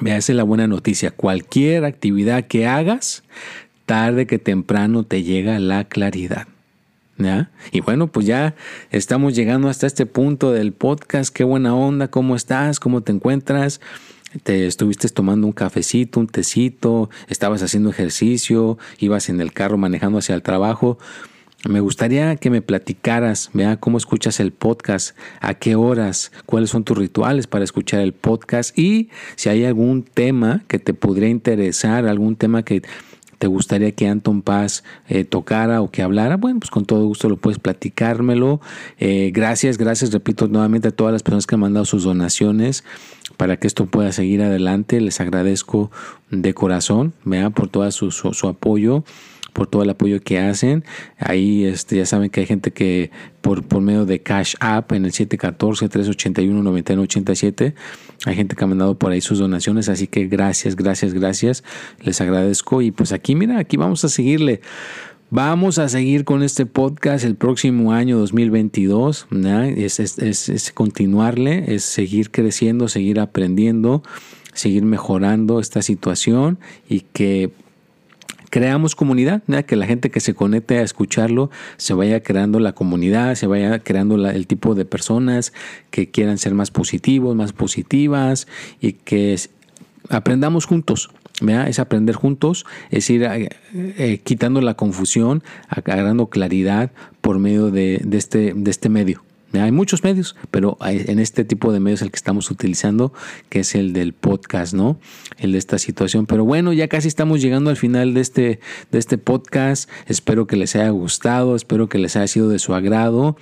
Vea, 0.00 0.16
esa 0.16 0.32
es 0.32 0.36
la 0.36 0.42
buena 0.42 0.66
noticia. 0.66 1.10
Cualquier 1.10 1.84
actividad 1.84 2.46
que 2.46 2.66
hagas, 2.66 3.22
tarde 3.86 4.26
que 4.26 4.38
temprano 4.38 5.04
te 5.04 5.22
llega 5.22 5.58
la 5.58 5.84
claridad. 5.84 6.48
¿Ya? 7.16 7.50
Y 7.70 7.80
bueno, 7.80 8.08
pues 8.08 8.26
ya 8.26 8.56
estamos 8.90 9.36
llegando 9.36 9.68
hasta 9.68 9.86
este 9.86 10.04
punto 10.04 10.50
del 10.50 10.72
podcast. 10.72 11.32
Qué 11.32 11.44
buena 11.44 11.72
onda, 11.74 12.08
¿cómo 12.08 12.34
estás? 12.34 12.80
¿Cómo 12.80 13.02
te 13.02 13.12
encuentras? 13.12 13.80
Te 14.42 14.66
estuviste 14.66 15.08
tomando 15.08 15.46
un 15.46 15.52
cafecito, 15.52 16.20
un 16.20 16.26
tecito, 16.26 17.10
estabas 17.28 17.62
haciendo 17.62 17.90
ejercicio, 17.90 18.78
ibas 18.98 19.28
en 19.28 19.40
el 19.40 19.52
carro 19.52 19.78
manejando 19.78 20.18
hacia 20.18 20.34
el 20.34 20.42
trabajo. 20.42 20.98
Me 21.66 21.80
gustaría 21.80 22.36
que 22.36 22.50
me 22.50 22.60
platicaras, 22.60 23.48
vea 23.54 23.78
cómo 23.78 23.96
escuchas 23.96 24.38
el 24.38 24.52
podcast, 24.52 25.16
a 25.40 25.54
qué 25.54 25.76
horas, 25.76 26.30
cuáles 26.44 26.68
son 26.68 26.84
tus 26.84 26.98
rituales 26.98 27.46
para 27.46 27.64
escuchar 27.64 28.00
el 28.00 28.12
podcast 28.12 28.78
y 28.78 29.08
si 29.36 29.48
hay 29.48 29.64
algún 29.64 30.02
tema 30.02 30.62
que 30.68 30.78
te 30.78 30.92
podría 30.92 31.28
interesar, 31.28 32.06
algún 32.06 32.36
tema 32.36 32.64
que 32.64 32.82
te 33.44 33.48
gustaría 33.48 33.92
que 33.92 34.08
Anton 34.08 34.40
Paz 34.40 34.84
eh, 35.06 35.22
tocara 35.22 35.82
o 35.82 35.90
que 35.90 36.00
hablara, 36.00 36.38
bueno, 36.38 36.60
pues 36.60 36.70
con 36.70 36.86
todo 36.86 37.04
gusto 37.04 37.28
lo 37.28 37.36
puedes 37.36 37.58
platicármelo. 37.58 38.62
Eh, 38.98 39.32
gracias, 39.34 39.76
gracias, 39.76 40.14
repito 40.14 40.48
nuevamente 40.48 40.88
a 40.88 40.92
todas 40.92 41.12
las 41.12 41.22
personas 41.22 41.46
que 41.46 41.54
han 41.54 41.60
mandado 41.60 41.84
sus 41.84 42.04
donaciones 42.04 42.84
para 43.36 43.58
que 43.58 43.66
esto 43.66 43.84
pueda 43.84 44.12
seguir 44.12 44.40
adelante. 44.40 44.98
Les 44.98 45.20
agradezco 45.20 45.90
de 46.30 46.54
corazón, 46.54 47.12
vea 47.26 47.50
por 47.50 47.68
todo 47.68 47.90
su, 47.90 48.10
su 48.10 48.48
apoyo 48.48 49.04
por 49.54 49.66
todo 49.68 49.82
el 49.82 49.88
apoyo 49.88 50.20
que 50.20 50.38
hacen. 50.38 50.84
Ahí 51.18 51.64
este, 51.64 51.96
ya 51.96 52.04
saben 52.04 52.28
que 52.28 52.40
hay 52.40 52.46
gente 52.46 52.72
que 52.72 53.10
por, 53.40 53.62
por 53.62 53.80
medio 53.80 54.04
de 54.04 54.20
Cash 54.20 54.56
App 54.60 54.92
en 54.92 55.06
el 55.06 55.12
714-381-9987, 55.12 57.72
hay 58.26 58.34
gente 58.34 58.54
que 58.56 58.64
ha 58.64 58.66
mandado 58.66 58.98
por 58.98 59.12
ahí 59.12 59.22
sus 59.22 59.38
donaciones, 59.38 59.88
así 59.88 60.06
que 60.06 60.26
gracias, 60.26 60.76
gracias, 60.76 61.14
gracias, 61.14 61.64
les 62.02 62.20
agradezco. 62.20 62.82
Y 62.82 62.90
pues 62.90 63.12
aquí, 63.12 63.34
mira, 63.34 63.58
aquí 63.58 63.78
vamos 63.78 64.04
a 64.04 64.10
seguirle. 64.10 64.60
Vamos 65.30 65.78
a 65.78 65.88
seguir 65.88 66.24
con 66.24 66.42
este 66.42 66.66
podcast 66.66 67.24
el 67.24 67.34
próximo 67.34 67.92
año 67.92 68.18
2022. 68.18 69.26
Es, 69.76 69.98
es, 69.98 70.48
es, 70.48 70.72
continuarle, 70.72 71.74
es 71.74 71.82
seguir 71.82 72.30
creciendo, 72.30 72.88
seguir 72.88 73.18
aprendiendo, 73.18 74.02
seguir 74.52 74.84
mejorando 74.84 75.60
esta 75.60 75.80
situación 75.82 76.58
y 76.88 77.00
que 77.00 77.50
creamos 78.54 78.94
comunidad, 78.94 79.42
que 79.66 79.74
la 79.74 79.84
gente 79.84 80.12
que 80.12 80.20
se 80.20 80.32
conecte 80.32 80.78
a 80.78 80.82
escucharlo 80.82 81.50
se 81.76 81.92
vaya 81.92 82.22
creando 82.22 82.60
la 82.60 82.72
comunidad, 82.72 83.34
se 83.34 83.48
vaya 83.48 83.80
creando 83.80 84.14
el 84.28 84.46
tipo 84.46 84.76
de 84.76 84.84
personas 84.84 85.52
que 85.90 86.08
quieran 86.08 86.38
ser 86.38 86.54
más 86.54 86.70
positivos, 86.70 87.34
más 87.34 87.52
positivas 87.52 88.46
y 88.80 88.92
que 88.92 89.36
aprendamos 90.08 90.66
juntos. 90.66 91.10
Es 91.66 91.80
aprender 91.80 92.14
juntos, 92.14 92.64
es 92.90 93.10
ir 93.10 93.24
eh, 93.24 93.48
eh, 93.74 94.20
quitando 94.22 94.60
la 94.60 94.74
confusión, 94.74 95.42
agarrando 95.68 96.28
claridad 96.28 96.92
por 97.22 97.40
medio 97.40 97.72
de, 97.72 98.06
este, 98.12 98.52
de 98.54 98.70
este 98.70 98.88
medio. 98.88 99.24
Hay 99.62 99.72
muchos 99.72 100.02
medios, 100.02 100.36
pero 100.50 100.76
en 100.82 101.18
este 101.18 101.44
tipo 101.44 101.72
de 101.72 101.80
medios 101.80 102.02
el 102.02 102.10
que 102.10 102.16
estamos 102.16 102.50
utilizando, 102.50 103.12
que 103.48 103.60
es 103.60 103.74
el 103.74 103.92
del 103.92 104.12
podcast, 104.12 104.74
¿no? 104.74 104.98
El 105.38 105.52
de 105.52 105.58
esta 105.58 105.78
situación. 105.78 106.26
Pero 106.26 106.44
bueno, 106.44 106.72
ya 106.72 106.88
casi 106.88 107.08
estamos 107.08 107.40
llegando 107.40 107.70
al 107.70 107.76
final 107.76 108.14
de 108.14 108.20
este, 108.20 108.60
de 108.90 108.98
este 108.98 109.18
podcast. 109.18 109.88
Espero 110.06 110.46
que 110.46 110.56
les 110.56 110.74
haya 110.76 110.90
gustado, 110.90 111.56
espero 111.56 111.88
que 111.88 111.98
les 111.98 112.16
haya 112.16 112.26
sido 112.26 112.48
de 112.48 112.58
su 112.58 112.74
agrado. 112.74 113.36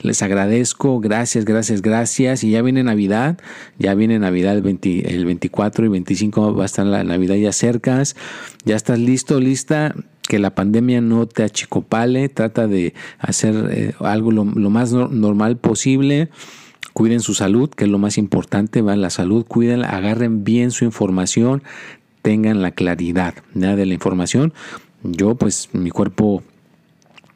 Les 0.00 0.22
agradezco, 0.22 1.00
gracias, 1.00 1.44
gracias, 1.44 1.82
gracias. 1.82 2.44
Y 2.44 2.50
ya 2.52 2.62
viene 2.62 2.84
Navidad, 2.84 3.38
ya 3.78 3.94
viene 3.94 4.18
Navidad 4.18 4.56
el, 4.56 4.64
el 5.06 5.24
24 5.24 5.86
y 5.86 5.88
25 5.88 6.54
va 6.54 6.62
a 6.62 6.66
estar 6.66 6.86
la 6.86 7.02
Navidad 7.02 7.34
ya 7.34 7.52
cerca. 7.52 8.02
Ya 8.64 8.76
estás 8.76 8.98
listo, 8.98 9.40
lista 9.40 9.94
que 10.28 10.38
la 10.38 10.54
pandemia 10.54 11.00
no 11.00 11.26
te 11.26 11.42
achicopale, 11.42 12.28
trata 12.28 12.68
de 12.68 12.92
hacer 13.18 13.70
eh, 13.72 13.94
algo 13.98 14.30
lo, 14.30 14.44
más 14.44 14.92
normal 14.92 15.56
posible. 15.56 16.28
Cuiden 16.92 17.20
su 17.20 17.32
salud, 17.32 17.70
que 17.70 17.84
es 17.84 17.90
lo 17.90 17.98
más 17.98 18.18
importante, 18.18 18.82
va 18.82 18.94
la 18.94 19.08
salud, 19.08 19.46
cuiden, 19.46 19.84
agarren 19.84 20.44
bien 20.44 20.70
su 20.70 20.84
información, 20.84 21.62
tengan 22.20 22.60
la 22.60 22.72
claridad 22.72 23.34
de 23.54 23.86
la 23.86 23.94
información. 23.94 24.52
Yo, 25.02 25.34
pues, 25.34 25.70
mi 25.72 25.90
cuerpo 25.90 26.42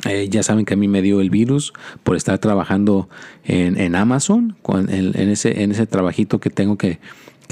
eh, 0.05 0.29
ya 0.29 0.43
saben 0.43 0.67
que 0.67 0.75
a 0.75 0.77
mí 0.77 0.87
me 0.87 1.01
dio 1.01 1.23
el 1.23 1.31
virus 1.31 1.73
por 2.03 2.17
estar 2.17 2.39
trabajando 2.41 3.09
en, 3.45 3.95
Amazon, 3.95 4.57
en, 4.69 5.29
ese, 5.31 5.63
en 5.63 5.71
ese 5.71 5.87
trabajito 5.87 6.41
que 6.41 6.51
tengo 6.51 6.77
que 6.77 6.99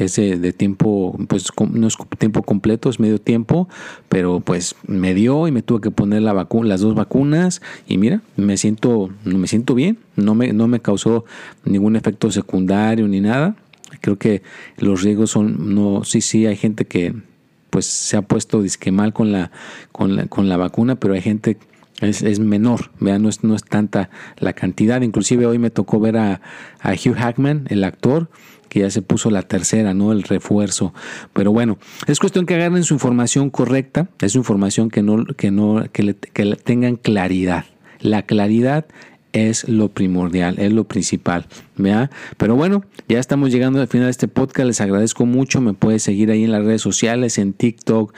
es 0.00 0.16
de 0.16 0.52
tiempo, 0.52 1.18
pues 1.28 1.48
no 1.72 1.86
es 1.86 1.96
tiempo 2.18 2.42
completo, 2.42 2.90
es 2.90 3.00
medio 3.00 3.20
tiempo, 3.20 3.68
pero 4.08 4.40
pues 4.40 4.74
me 4.86 5.14
dio 5.14 5.46
y 5.48 5.52
me 5.52 5.62
tuve 5.62 5.80
que 5.80 5.90
poner 5.90 6.22
la 6.22 6.32
las 6.64 6.80
dos 6.80 6.94
vacunas 6.94 7.62
y 7.86 7.98
mira, 7.98 8.22
me 8.36 8.56
siento, 8.56 9.10
me 9.24 9.46
siento 9.46 9.74
bien, 9.74 9.98
no 10.16 10.34
me, 10.34 10.52
no 10.52 10.68
me 10.68 10.80
causó 10.80 11.24
ningún 11.64 11.96
efecto 11.96 12.30
secundario 12.30 13.06
ni 13.08 13.20
nada. 13.20 13.56
Creo 14.00 14.18
que 14.18 14.42
los 14.78 15.02
riesgos 15.02 15.30
son, 15.30 15.74
no, 15.74 16.04
sí, 16.04 16.20
sí, 16.20 16.46
hay 16.46 16.56
gente 16.56 16.84
que 16.84 17.14
pues 17.70 17.86
se 17.86 18.16
ha 18.16 18.22
puesto 18.22 18.62
disque 18.62 18.90
mal 18.92 19.12
con 19.12 19.32
la, 19.32 19.50
con 19.92 20.16
la, 20.16 20.26
con 20.26 20.48
la 20.48 20.56
vacuna, 20.56 20.96
pero 20.96 21.14
hay 21.14 21.22
gente 21.22 21.56
es, 22.00 22.22
es, 22.22 22.40
menor, 22.40 22.90
vean, 23.00 23.22
no 23.22 23.28
es, 23.28 23.44
no 23.44 23.54
es 23.54 23.64
tanta 23.64 24.10
la 24.38 24.52
cantidad. 24.52 25.02
Inclusive 25.02 25.46
hoy 25.46 25.58
me 25.58 25.70
tocó 25.70 26.00
ver 26.00 26.16
a, 26.16 26.40
a 26.80 26.92
Hugh 26.92 27.14
Hackman, 27.14 27.66
el 27.68 27.84
actor, 27.84 28.30
que 28.68 28.80
ya 28.80 28.90
se 28.90 29.02
puso 29.02 29.30
la 29.30 29.42
tercera, 29.42 29.94
¿no? 29.94 30.12
El 30.12 30.22
refuerzo. 30.22 30.94
Pero 31.32 31.52
bueno, 31.52 31.78
es 32.06 32.18
cuestión 32.18 32.46
que 32.46 32.54
agarren 32.54 32.84
su 32.84 32.94
información 32.94 33.50
correcta, 33.50 34.08
es 34.20 34.34
información 34.34 34.90
que 34.90 35.02
no, 35.02 35.24
que 35.26 35.50
no, 35.50 35.84
que, 35.92 36.02
le, 36.02 36.14
que 36.14 36.56
tengan 36.56 36.96
claridad. 36.96 37.64
La 38.00 38.22
claridad 38.22 38.86
es 39.32 39.68
lo 39.68 39.88
primordial, 39.88 40.58
es 40.58 40.72
lo 40.72 40.84
principal. 40.84 41.46
¿vea? 41.76 42.10
Pero 42.36 42.56
bueno, 42.56 42.84
ya 43.08 43.18
estamos 43.18 43.50
llegando 43.50 43.80
al 43.80 43.88
final 43.88 44.06
de 44.06 44.12
este 44.12 44.28
podcast. 44.28 44.66
Les 44.66 44.80
agradezco 44.80 45.26
mucho. 45.26 45.60
Me 45.60 45.72
puedes 45.72 46.02
seguir 46.02 46.30
ahí 46.30 46.44
en 46.44 46.52
las 46.52 46.64
redes 46.64 46.82
sociales, 46.82 47.38
en 47.38 47.52
TikTok, 47.52 48.14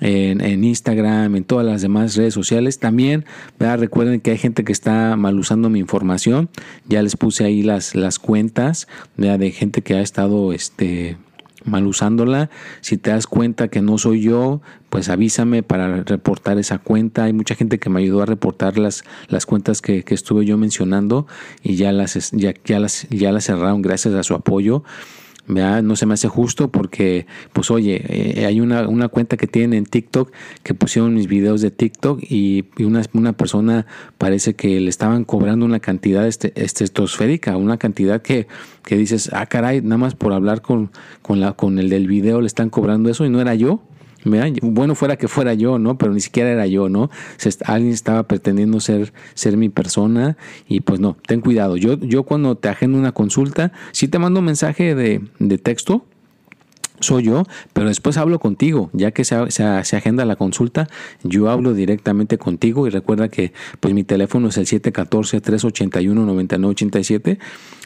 en, 0.00 0.64
Instagram, 0.64 1.36
en 1.36 1.44
todas 1.44 1.66
las 1.66 1.82
demás 1.82 2.16
redes 2.16 2.34
sociales. 2.34 2.78
También 2.78 3.24
recuerden 3.58 4.20
que 4.20 4.32
hay 4.32 4.38
gente 4.38 4.64
que 4.64 4.72
está 4.72 5.16
mal 5.16 5.38
usando 5.38 5.70
mi 5.70 5.78
información. 5.78 6.48
Ya 6.86 7.02
les 7.02 7.16
puse 7.16 7.44
ahí 7.44 7.62
las, 7.62 7.94
las 7.94 8.18
cuentas 8.18 8.88
de 9.16 9.50
gente 9.50 9.82
que 9.82 9.94
ha 9.94 10.00
estado 10.00 10.52
este, 10.52 11.16
mal 11.64 11.86
usándola. 11.86 12.50
Si 12.80 12.96
te 12.96 13.10
das 13.10 13.26
cuenta 13.26 13.68
que 13.68 13.82
no 13.82 13.98
soy 13.98 14.22
yo, 14.22 14.60
pues 14.88 15.08
avísame 15.08 15.62
para 15.62 16.02
reportar 16.02 16.58
esa 16.58 16.78
cuenta. 16.78 17.24
Hay 17.24 17.32
mucha 17.32 17.54
gente 17.54 17.78
que 17.78 17.90
me 17.90 18.00
ayudó 18.00 18.22
a 18.22 18.26
reportar 18.26 18.78
las, 18.78 19.04
las 19.28 19.46
cuentas 19.46 19.82
que, 19.82 20.04
que 20.04 20.14
estuve 20.14 20.44
yo 20.44 20.56
mencionando 20.56 21.26
y 21.62 21.76
ya 21.76 21.92
las, 21.92 22.30
ya, 22.32 22.54
ya, 22.64 22.78
las, 22.78 23.06
ya 23.10 23.32
las 23.32 23.44
cerraron 23.44 23.82
gracias 23.82 24.14
a 24.14 24.22
su 24.22 24.34
apoyo. 24.34 24.84
No 25.48 25.94
se 25.96 26.06
me 26.06 26.14
hace 26.14 26.28
justo 26.28 26.70
porque, 26.72 27.26
pues 27.52 27.70
oye, 27.70 28.02
eh, 28.08 28.46
hay 28.46 28.60
una, 28.60 28.88
una, 28.88 29.08
cuenta 29.08 29.36
que 29.36 29.46
tienen 29.46 29.74
en 29.74 29.84
TikTok 29.84 30.32
que 30.62 30.74
pusieron 30.74 31.14
mis 31.14 31.28
videos 31.28 31.60
de 31.60 31.70
TikTok 31.70 32.20
y, 32.22 32.64
una, 32.80 33.02
una, 33.12 33.32
persona 33.32 33.86
parece 34.18 34.54
que 34.54 34.80
le 34.80 34.88
estaban 34.88 35.24
cobrando 35.24 35.64
una 35.64 35.78
cantidad 35.78 36.26
este, 36.26 36.52
estratosférica, 36.56 37.56
una 37.56 37.76
cantidad 37.76 38.22
que, 38.22 38.48
que 38.84 38.96
dices, 38.96 39.30
ah, 39.32 39.46
caray, 39.46 39.82
nada 39.82 39.98
más 39.98 40.14
por 40.14 40.32
hablar 40.32 40.62
con, 40.62 40.90
con, 41.22 41.40
la, 41.40 41.52
con 41.52 41.78
el 41.78 41.90
del 41.90 42.08
video 42.08 42.40
le 42.40 42.46
están 42.48 42.70
cobrando 42.70 43.08
eso 43.08 43.24
y 43.24 43.30
no 43.30 43.40
era 43.40 43.54
yo. 43.54 43.82
Bueno 44.62 44.94
fuera 44.94 45.16
que 45.16 45.28
fuera 45.28 45.54
yo, 45.54 45.78
¿no? 45.78 45.96
Pero 45.98 46.12
ni 46.12 46.20
siquiera 46.20 46.50
era 46.50 46.66
yo, 46.66 46.88
¿no? 46.88 47.10
alguien 47.64 47.92
estaba 47.92 48.24
pretendiendo 48.24 48.80
ser, 48.80 49.12
ser 49.34 49.56
mi 49.56 49.68
persona 49.68 50.36
y 50.68 50.80
pues 50.80 51.00
no, 51.00 51.16
ten 51.26 51.40
cuidado. 51.40 51.76
Yo, 51.76 51.98
yo 51.98 52.24
cuando 52.24 52.56
te 52.56 52.68
agendo 52.68 52.98
una 52.98 53.12
consulta, 53.12 53.72
si 53.92 54.08
te 54.08 54.18
mando 54.18 54.40
un 54.40 54.46
mensaje 54.46 54.94
de, 54.94 55.22
de 55.38 55.58
texto, 55.58 56.04
soy 57.00 57.24
yo, 57.24 57.42
pero 57.72 57.88
después 57.88 58.16
hablo 58.16 58.38
contigo, 58.38 58.90
ya 58.92 59.10
que 59.10 59.24
se, 59.24 59.50
se, 59.50 59.64
agenda 59.64 60.24
la 60.24 60.36
consulta, 60.36 60.86
yo 61.22 61.50
hablo 61.50 61.74
directamente 61.74 62.38
contigo 62.38 62.86
y 62.86 62.90
recuerda 62.90 63.28
que 63.28 63.52
pues 63.80 63.92
mi 63.94 64.04
teléfono 64.04 64.46
es 64.48 64.58
el 64.58 64.66
714-381-9987, 64.66 67.38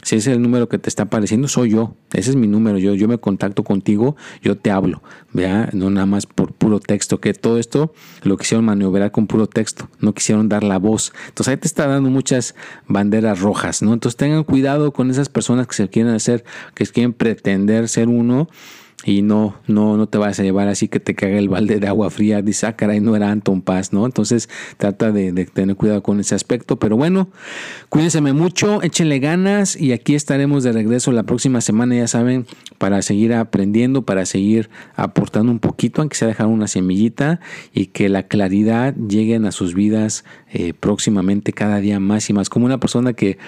si 0.02 0.16
ese 0.16 0.30
es 0.30 0.36
el 0.36 0.42
número 0.42 0.68
que 0.68 0.78
te 0.78 0.88
está 0.88 1.04
apareciendo, 1.04 1.48
soy 1.48 1.70
yo, 1.70 1.94
ese 2.12 2.30
es 2.30 2.36
mi 2.36 2.46
número, 2.46 2.78
yo, 2.78 2.94
yo 2.94 3.08
me 3.08 3.18
contacto 3.18 3.64
contigo, 3.64 4.16
yo 4.42 4.56
te 4.56 4.70
hablo, 4.70 5.02
vea, 5.32 5.68
no 5.72 5.90
nada 5.90 6.06
más 6.06 6.26
por 6.26 6.52
puro 6.52 6.80
texto, 6.80 7.20
que 7.20 7.34
todo 7.34 7.58
esto 7.58 7.92
lo 8.22 8.36
quisieron 8.36 8.64
maniobrar 8.64 9.12
con 9.12 9.26
puro 9.26 9.46
texto, 9.46 9.88
no 10.00 10.14
quisieron 10.14 10.48
dar 10.48 10.64
la 10.64 10.78
voz, 10.78 11.12
entonces 11.28 11.52
ahí 11.52 11.56
te 11.56 11.66
está 11.66 11.86
dando 11.86 12.10
muchas 12.10 12.54
banderas 12.86 13.40
rojas, 13.40 13.82
¿no? 13.82 13.92
Entonces 13.92 14.16
tengan 14.16 14.44
cuidado 14.44 14.92
con 14.92 15.10
esas 15.10 15.28
personas 15.28 15.66
que 15.66 15.74
se 15.74 15.88
quieren 15.88 16.14
hacer, 16.14 16.44
que 16.74 16.86
quieren 16.86 17.12
pretender 17.12 17.88
ser 17.88 18.08
uno, 18.08 18.48
y 19.04 19.22
no, 19.22 19.56
no, 19.66 19.96
no 19.96 20.08
te 20.08 20.18
vas 20.18 20.38
a 20.40 20.42
llevar 20.42 20.68
así 20.68 20.88
que 20.88 21.00
te 21.00 21.14
caga 21.14 21.38
el 21.38 21.48
balde 21.48 21.80
de 21.80 21.88
agua 21.88 22.10
fría, 22.10 22.42
dice, 22.42 22.66
ah, 22.66 22.76
caray, 22.76 23.00
no 23.00 23.16
era 23.16 23.30
Anton 23.30 23.62
Paz, 23.62 23.92
¿no? 23.92 24.04
Entonces 24.04 24.48
trata 24.76 25.10
de, 25.10 25.32
tener 25.46 25.76
cuidado 25.76 26.02
con 26.02 26.20
ese 26.20 26.34
aspecto, 26.34 26.78
pero 26.78 26.96
bueno, 26.96 27.30
cuídense 27.88 28.20
mucho, 28.20 28.82
échenle 28.82 29.18
ganas 29.18 29.74
y 29.74 29.92
aquí 29.92 30.14
estaremos 30.14 30.64
de 30.64 30.72
regreso 30.72 31.12
la 31.12 31.22
próxima 31.22 31.60
semana, 31.62 31.96
ya 31.96 32.08
saben, 32.08 32.46
para 32.78 33.00
seguir 33.00 33.32
aprendiendo, 33.32 34.02
para 34.02 34.26
seguir 34.26 34.68
aportando 34.96 35.50
un 35.50 35.60
poquito, 35.60 36.02
aunque 36.02 36.16
sea 36.16 36.28
dejar 36.28 36.46
una 36.46 36.68
semillita 36.68 37.40
y 37.72 37.86
que 37.86 38.08
la 38.08 38.24
claridad 38.24 38.94
llegue 38.94 39.36
a 39.36 39.52
sus 39.52 39.74
vidas 39.74 40.24
eh, 40.52 40.74
próximamente 40.78 41.52
cada 41.52 41.80
día 41.80 42.00
más 42.00 42.28
y 42.28 42.32
más, 42.34 42.50
como 42.50 42.66
una 42.66 42.80
persona 42.80 43.14
que 43.14 43.38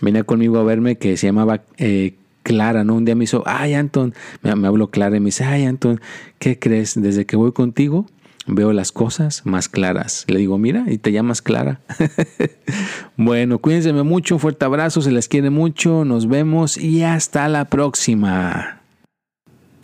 venía 0.00 0.24
conmigo 0.24 0.58
a 0.58 0.64
verme 0.64 0.96
que 0.98 1.16
se 1.16 1.28
llamaba... 1.28 1.62
Eh, 1.78 2.16
Clara, 2.46 2.84
¿no? 2.84 2.94
Un 2.94 3.04
día 3.04 3.16
me 3.16 3.24
hizo, 3.24 3.42
ay, 3.44 3.74
Anton, 3.74 4.14
me, 4.40 4.54
me 4.54 4.68
habló 4.68 4.88
Clara 4.88 5.16
y 5.16 5.20
me 5.20 5.26
dice, 5.26 5.42
ay, 5.42 5.64
Anton, 5.64 6.00
¿qué 6.38 6.60
crees? 6.60 6.94
Desde 6.94 7.26
que 7.26 7.34
voy 7.34 7.50
contigo, 7.50 8.06
veo 8.46 8.72
las 8.72 8.92
cosas 8.92 9.44
más 9.44 9.68
claras. 9.68 10.24
Le 10.28 10.38
digo, 10.38 10.56
mira, 10.56 10.84
y 10.86 10.98
te 10.98 11.10
llamas 11.10 11.42
Clara. 11.42 11.80
bueno, 13.16 13.58
cuídense 13.58 13.92
mucho, 13.92 14.38
fuerte 14.38 14.64
abrazo, 14.64 15.02
se 15.02 15.10
les 15.10 15.26
quiere 15.26 15.50
mucho, 15.50 16.04
nos 16.04 16.28
vemos 16.28 16.78
y 16.78 17.02
hasta 17.02 17.48
la 17.48 17.64
próxima. 17.64 18.75